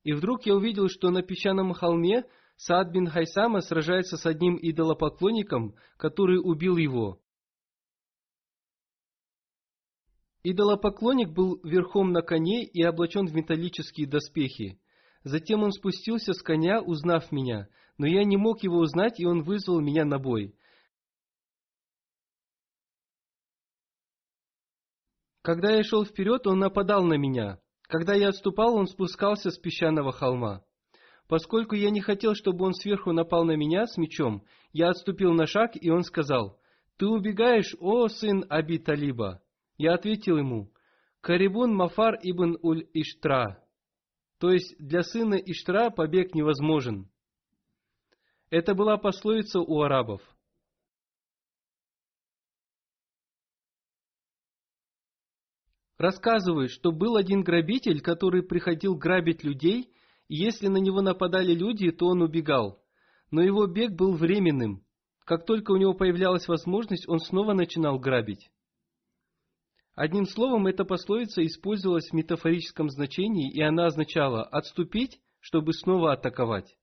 И 0.04 0.14
вдруг 0.14 0.48
я 0.48 0.56
увидел, 0.56 0.90
что 0.90 1.12
на 1.12 1.22
песчаном 1.22 1.74
холме 1.74 2.26
Саад 2.56 2.92
бин 2.92 3.06
Хайсама 3.06 3.62
сражается 3.62 4.18
с 4.18 4.26
одним 4.26 4.58
идолопоклонником, 4.60 5.76
который 5.98 6.40
убил 6.40 6.78
его. 6.78 7.22
Идолопоклонник 10.42 11.30
был 11.30 11.60
верхом 11.64 12.12
на 12.14 12.24
коне 12.24 12.66
и 12.66 12.82
облачен 12.82 13.28
в 13.28 13.36
металлические 13.36 14.08
доспехи. 14.08 14.80
Затем 15.24 15.64
он 15.64 15.72
спустился 15.72 16.34
с 16.34 16.42
коня, 16.42 16.82
узнав 16.82 17.32
меня, 17.32 17.70
но 17.98 18.06
я 18.06 18.24
не 18.26 18.36
мог 18.36 18.62
его 18.64 18.78
узнать, 18.78 19.20
и 19.20 19.26
он 19.26 19.44
вызвал 19.44 19.80
меня 19.80 20.04
на 20.04 20.20
бой. 20.20 20.56
Когда 25.42 25.72
я 25.72 25.84
шел 25.84 26.06
вперед, 26.06 26.48
он 26.48 26.60
нападал 26.60 27.04
на 27.04 27.16
меня. 27.16 27.60
Когда 27.84 28.14
я 28.14 28.30
отступал, 28.30 28.76
он 28.76 28.88
спускался 28.88 29.52
с 29.52 29.58
песчаного 29.58 30.12
холма. 30.12 30.64
Поскольку 31.28 31.76
я 31.76 31.90
не 31.90 32.02
хотел, 32.02 32.34
чтобы 32.36 32.66
он 32.66 32.74
сверху 32.74 33.12
напал 33.12 33.44
на 33.44 33.56
меня 33.56 33.86
с 33.88 33.98
мечом, 33.98 34.46
я 34.72 34.90
отступил 34.90 35.34
на 35.34 35.46
шаг, 35.46 35.72
и 35.76 35.90
он 35.90 36.04
сказал, 36.04 36.60
«Ты 36.98 37.08
убегаешь, 37.08 37.76
о 37.80 38.08
сын 38.08 38.46
Аби 38.50 38.78
Талиба!» 38.78 39.42
Я 39.78 39.96
ответил 39.96 40.38
ему, 40.38 40.72
«Карибун 41.22 41.74
Мафар 41.74 42.20
ибн 42.22 42.58
Уль-Иштра». 42.62 43.63
То 44.44 44.52
есть 44.52 44.76
для 44.78 45.04
сына 45.04 45.36
Иштра 45.36 45.90
побег 45.90 46.36
невозможен. 46.36 47.10
Это 48.50 48.76
была 48.76 48.98
пословица 48.98 49.62
у 49.62 49.82
арабов. 49.84 50.22
Рассказывают, 55.98 56.72
что 56.72 56.92
был 56.92 57.16
один 57.16 57.42
грабитель, 57.42 58.02
который 58.02 58.44
приходил 58.44 58.98
грабить 58.98 59.46
людей, 59.46 59.94
и 60.28 60.36
если 60.36 60.68
на 60.68 60.76
него 60.76 61.00
нападали 61.00 61.54
люди, 61.54 61.90
то 61.92 62.08
он 62.08 62.22
убегал. 62.22 62.84
Но 63.32 63.42
его 63.42 63.66
бег 63.66 63.94
был 63.94 64.14
временным. 64.14 64.86
Как 65.24 65.46
только 65.46 65.72
у 65.72 65.78
него 65.78 65.94
появлялась 65.94 66.50
возможность, 66.50 67.08
он 67.08 67.20
снова 67.20 67.54
начинал 67.54 67.98
грабить. 67.98 68.52
Одним 69.96 70.26
словом, 70.26 70.66
эта 70.66 70.86
пословица 70.86 71.46
использовалась 71.46 72.10
в 72.10 72.14
метафорическом 72.14 72.90
значении, 72.90 73.52
и 73.52 73.62
она 73.62 73.86
означала 73.86 74.44
«отступить, 74.44 75.22
чтобы 75.40 75.74
снова 75.74 76.14
атаковать». 76.14 76.76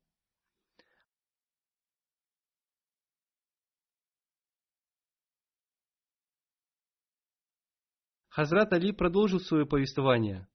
Хазрат 8.28 8.72
Али 8.72 8.92
продолжил 8.92 9.40
свое 9.40 9.66
повествование. 9.66 10.46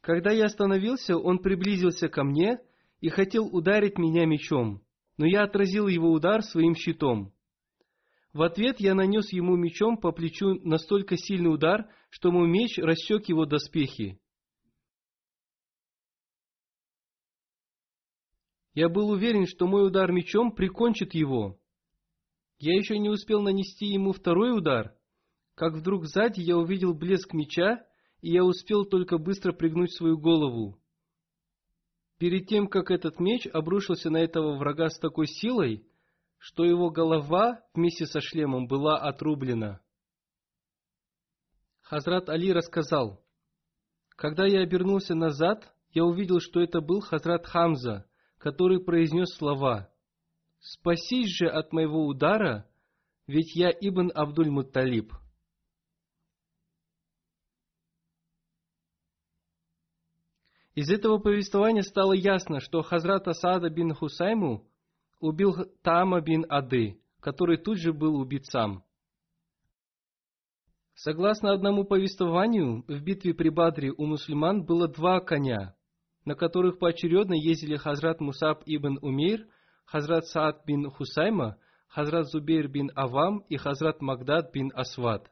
Когда 0.00 0.30
я 0.30 0.44
остановился, 0.44 1.18
он 1.18 1.38
приблизился 1.40 2.08
ко 2.08 2.22
мне 2.22 2.60
и 3.00 3.08
хотел 3.08 3.46
ударить 3.46 3.98
меня 3.98 4.26
мечом, 4.26 4.80
но 5.16 5.26
я 5.26 5.42
отразил 5.42 5.88
его 5.88 6.12
удар 6.12 6.42
своим 6.42 6.76
щитом. 6.76 7.33
В 8.34 8.42
ответ 8.42 8.80
я 8.80 8.96
нанес 8.96 9.32
ему 9.32 9.54
мечом 9.54 9.96
по 9.96 10.10
плечу 10.10 10.58
настолько 10.64 11.16
сильный 11.16 11.54
удар, 11.54 11.88
что 12.10 12.32
мой 12.32 12.48
меч 12.48 12.78
рассек 12.78 13.28
его 13.28 13.46
доспехи. 13.46 14.20
Я 18.74 18.88
был 18.88 19.10
уверен, 19.10 19.46
что 19.46 19.68
мой 19.68 19.86
удар 19.86 20.10
мечом 20.10 20.50
прикончит 20.52 21.14
его. 21.14 21.60
Я 22.58 22.76
еще 22.76 22.98
не 22.98 23.08
успел 23.08 23.40
нанести 23.40 23.86
ему 23.86 24.12
второй 24.12 24.56
удар, 24.56 24.96
как 25.54 25.74
вдруг 25.74 26.06
сзади 26.06 26.40
я 26.40 26.58
увидел 26.58 26.92
блеск 26.92 27.32
меча, 27.34 27.86
и 28.20 28.32
я 28.32 28.44
успел 28.44 28.84
только 28.84 29.16
быстро 29.16 29.52
пригнуть 29.52 29.94
свою 29.94 30.18
голову. 30.18 30.80
Перед 32.18 32.48
тем, 32.48 32.66
как 32.66 32.90
этот 32.90 33.20
меч 33.20 33.46
обрушился 33.46 34.10
на 34.10 34.16
этого 34.16 34.56
врага 34.56 34.88
с 34.88 34.98
такой 34.98 35.28
силой, 35.28 35.86
что 36.44 36.66
его 36.66 36.90
голова 36.90 37.62
вместе 37.72 38.04
со 38.04 38.20
шлемом 38.20 38.66
была 38.66 38.98
отрублена. 38.98 39.80
Хазрат 41.80 42.28
Али 42.28 42.52
рассказал, 42.52 43.24
когда 44.10 44.44
я 44.44 44.60
обернулся 44.60 45.14
назад, 45.14 45.74
я 45.92 46.04
увидел, 46.04 46.40
что 46.40 46.60
это 46.60 46.82
был 46.82 47.00
Хазрат 47.00 47.46
Хамза, 47.46 48.06
который 48.36 48.84
произнес 48.84 49.34
слова 49.34 49.90
«Спасись 50.60 51.34
же 51.34 51.46
от 51.46 51.72
моего 51.72 52.04
удара, 52.04 52.70
ведь 53.26 53.56
я 53.56 53.70
Ибн 53.70 54.12
Абдуль-Мутталиб». 54.14 55.14
Из 60.74 60.90
этого 60.90 61.16
повествования 61.16 61.82
стало 61.82 62.12
ясно, 62.12 62.60
что 62.60 62.82
Хазрат 62.82 63.28
Асада 63.28 63.70
бин 63.70 63.94
Хусайму 63.94 64.68
убил 65.24 65.54
Тама 65.82 66.20
бин 66.20 66.44
Ады, 66.50 67.00
который 67.20 67.56
тут 67.56 67.78
же 67.78 67.92
был 67.94 68.16
убит 68.16 68.44
сам. 68.46 68.84
Согласно 70.94 71.52
одному 71.52 71.84
повествованию, 71.84 72.84
в 72.86 73.02
битве 73.02 73.32
при 73.32 73.48
Бадре 73.48 73.90
у 73.90 74.04
мусульман 74.04 74.64
было 74.64 74.86
два 74.86 75.20
коня, 75.20 75.74
на 76.24 76.34
которых 76.34 76.78
поочередно 76.78 77.34
ездили 77.34 77.76
Хазрат 77.76 78.20
Мусаб 78.20 78.62
ибн 78.66 78.98
Умейр, 79.00 79.48
Хазрат 79.86 80.26
Саад 80.26 80.64
бин 80.66 80.90
Хусайма, 80.90 81.56
Хазрат 81.88 82.26
Зубейр 82.26 82.68
бин 82.68 82.90
Авам 82.94 83.38
и 83.48 83.56
Хазрат 83.56 84.02
Магдад 84.02 84.52
бин 84.52 84.70
Асвад. 84.74 85.30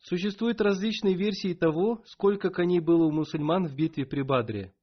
Существуют 0.00 0.60
различные 0.60 1.14
версии 1.14 1.54
того, 1.54 2.02
сколько 2.06 2.50
коней 2.50 2.80
было 2.80 3.04
у 3.04 3.12
мусульман 3.12 3.66
в 3.66 3.74
битве 3.76 4.04
при 4.04 4.22
Бадре. 4.22 4.74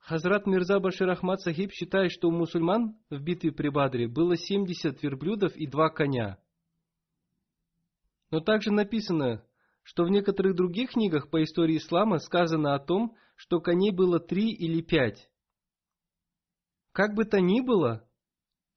Хазрат 0.00 0.46
Мирза 0.46 0.80
Башир 0.80 1.08
Ахмад 1.10 1.40
Сахиб 1.40 1.72
считает, 1.72 2.10
что 2.10 2.28
у 2.28 2.32
мусульман 2.32 2.96
в 3.10 3.20
битве 3.22 3.52
при 3.52 3.68
Бадре 3.68 4.08
было 4.08 4.36
70 4.36 5.02
верблюдов 5.02 5.54
и 5.56 5.66
два 5.66 5.88
коня. 5.90 6.38
Но 8.30 8.40
также 8.40 8.72
написано, 8.72 9.44
что 9.82 10.04
в 10.04 10.10
некоторых 10.10 10.56
других 10.56 10.90
книгах 10.90 11.30
по 11.30 11.42
истории 11.42 11.76
ислама 11.76 12.18
сказано 12.18 12.74
о 12.74 12.78
том, 12.78 13.16
что 13.36 13.60
коней 13.60 13.92
было 13.92 14.20
три 14.20 14.52
или 14.52 14.82
пять. 14.82 15.30
Как 16.92 17.14
бы 17.14 17.24
то 17.24 17.40
ни 17.40 17.60
было, 17.60 18.06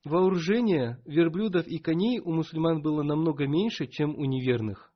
вооружение 0.04 1.02
верблюдов 1.06 1.68
и 1.68 1.80
коней 1.80 2.20
у 2.20 2.32
мусульман 2.32 2.82
было 2.82 3.04
намного 3.04 3.48
меньше, 3.48 3.88
чем 3.88 4.16
у 4.16 4.26
неверных. 4.26 4.93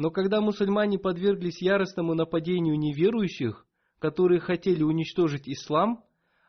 Но 0.00 0.10
когда 0.10 0.40
мусульмане 0.40 0.98
подверглись 0.98 1.60
яростному 1.60 2.14
нападению 2.14 2.78
неверующих, 2.78 3.66
которые 3.98 4.40
хотели 4.40 4.82
уничтожить 4.82 5.46
ислам, 5.46 6.02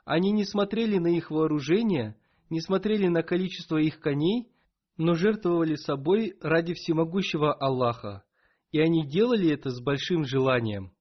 они 0.05 0.31
не 0.31 0.45
смотрели 0.45 0.99
на 0.99 1.07
их 1.07 1.31
вооружение, 1.31 2.15
не 2.49 2.61
смотрели 2.61 3.09
на 3.09 3.23
количество 3.23 3.75
их 3.75 3.99
коней, 3.99 4.53
но 4.95 5.15
жертвовали 5.15 5.75
собой 5.75 6.37
ради 6.39 6.73
всемогущего 6.73 7.53
Аллаха, 7.53 8.23
и 8.71 8.79
они 8.79 9.05
делали 9.05 9.51
это 9.51 9.69
с 9.69 9.81
большим 9.81 10.23
желанием. 10.23 10.93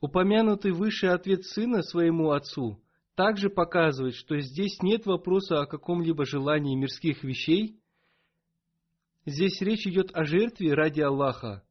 Упомянутый 0.00 0.72
выше 0.72 1.06
ответ 1.06 1.44
сына 1.44 1.84
своему 1.84 2.32
отцу 2.32 2.82
также 3.20 3.50
показывает, 3.50 4.14
что 4.14 4.40
здесь 4.40 4.80
нет 4.80 5.04
вопроса 5.04 5.60
о 5.60 5.66
каком-либо 5.66 6.24
желании 6.24 6.74
мирских 6.74 7.22
вещей. 7.22 7.78
Здесь 9.26 9.60
речь 9.60 9.86
идет 9.86 10.10
о 10.16 10.24
жертве 10.24 10.72
ради 10.72 11.02
Аллаха. 11.02 11.62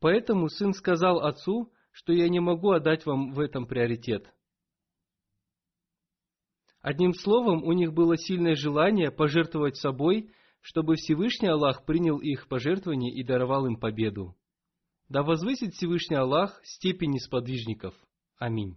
Поэтому 0.00 0.48
сын 0.48 0.72
сказал 0.72 1.20
отцу, 1.20 1.72
что 1.92 2.12
я 2.12 2.28
не 2.28 2.40
могу 2.40 2.72
отдать 2.72 3.06
вам 3.06 3.30
в 3.34 3.38
этом 3.38 3.68
приоритет. 3.68 4.34
Одним 6.80 7.14
словом, 7.14 7.62
у 7.62 7.70
них 7.70 7.92
было 7.92 8.16
сильное 8.16 8.56
желание 8.56 9.12
пожертвовать 9.12 9.76
собой, 9.76 10.32
чтобы 10.60 10.96
Всевышний 10.96 11.50
Аллах 11.50 11.84
принял 11.86 12.18
их 12.18 12.48
пожертвование 12.48 13.14
и 13.14 13.22
даровал 13.22 13.64
им 13.66 13.76
победу. 13.76 14.34
Да 15.08 15.22
возвысит 15.22 15.72
Всевышний 15.72 16.16
Аллах 16.16 16.60
степени 16.64 17.18
сподвижников. 17.18 17.94
Аминь. 18.38 18.76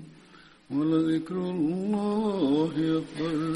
ولذكر 0.75 1.35
الله 1.35 2.71
أكبر. 2.77 3.55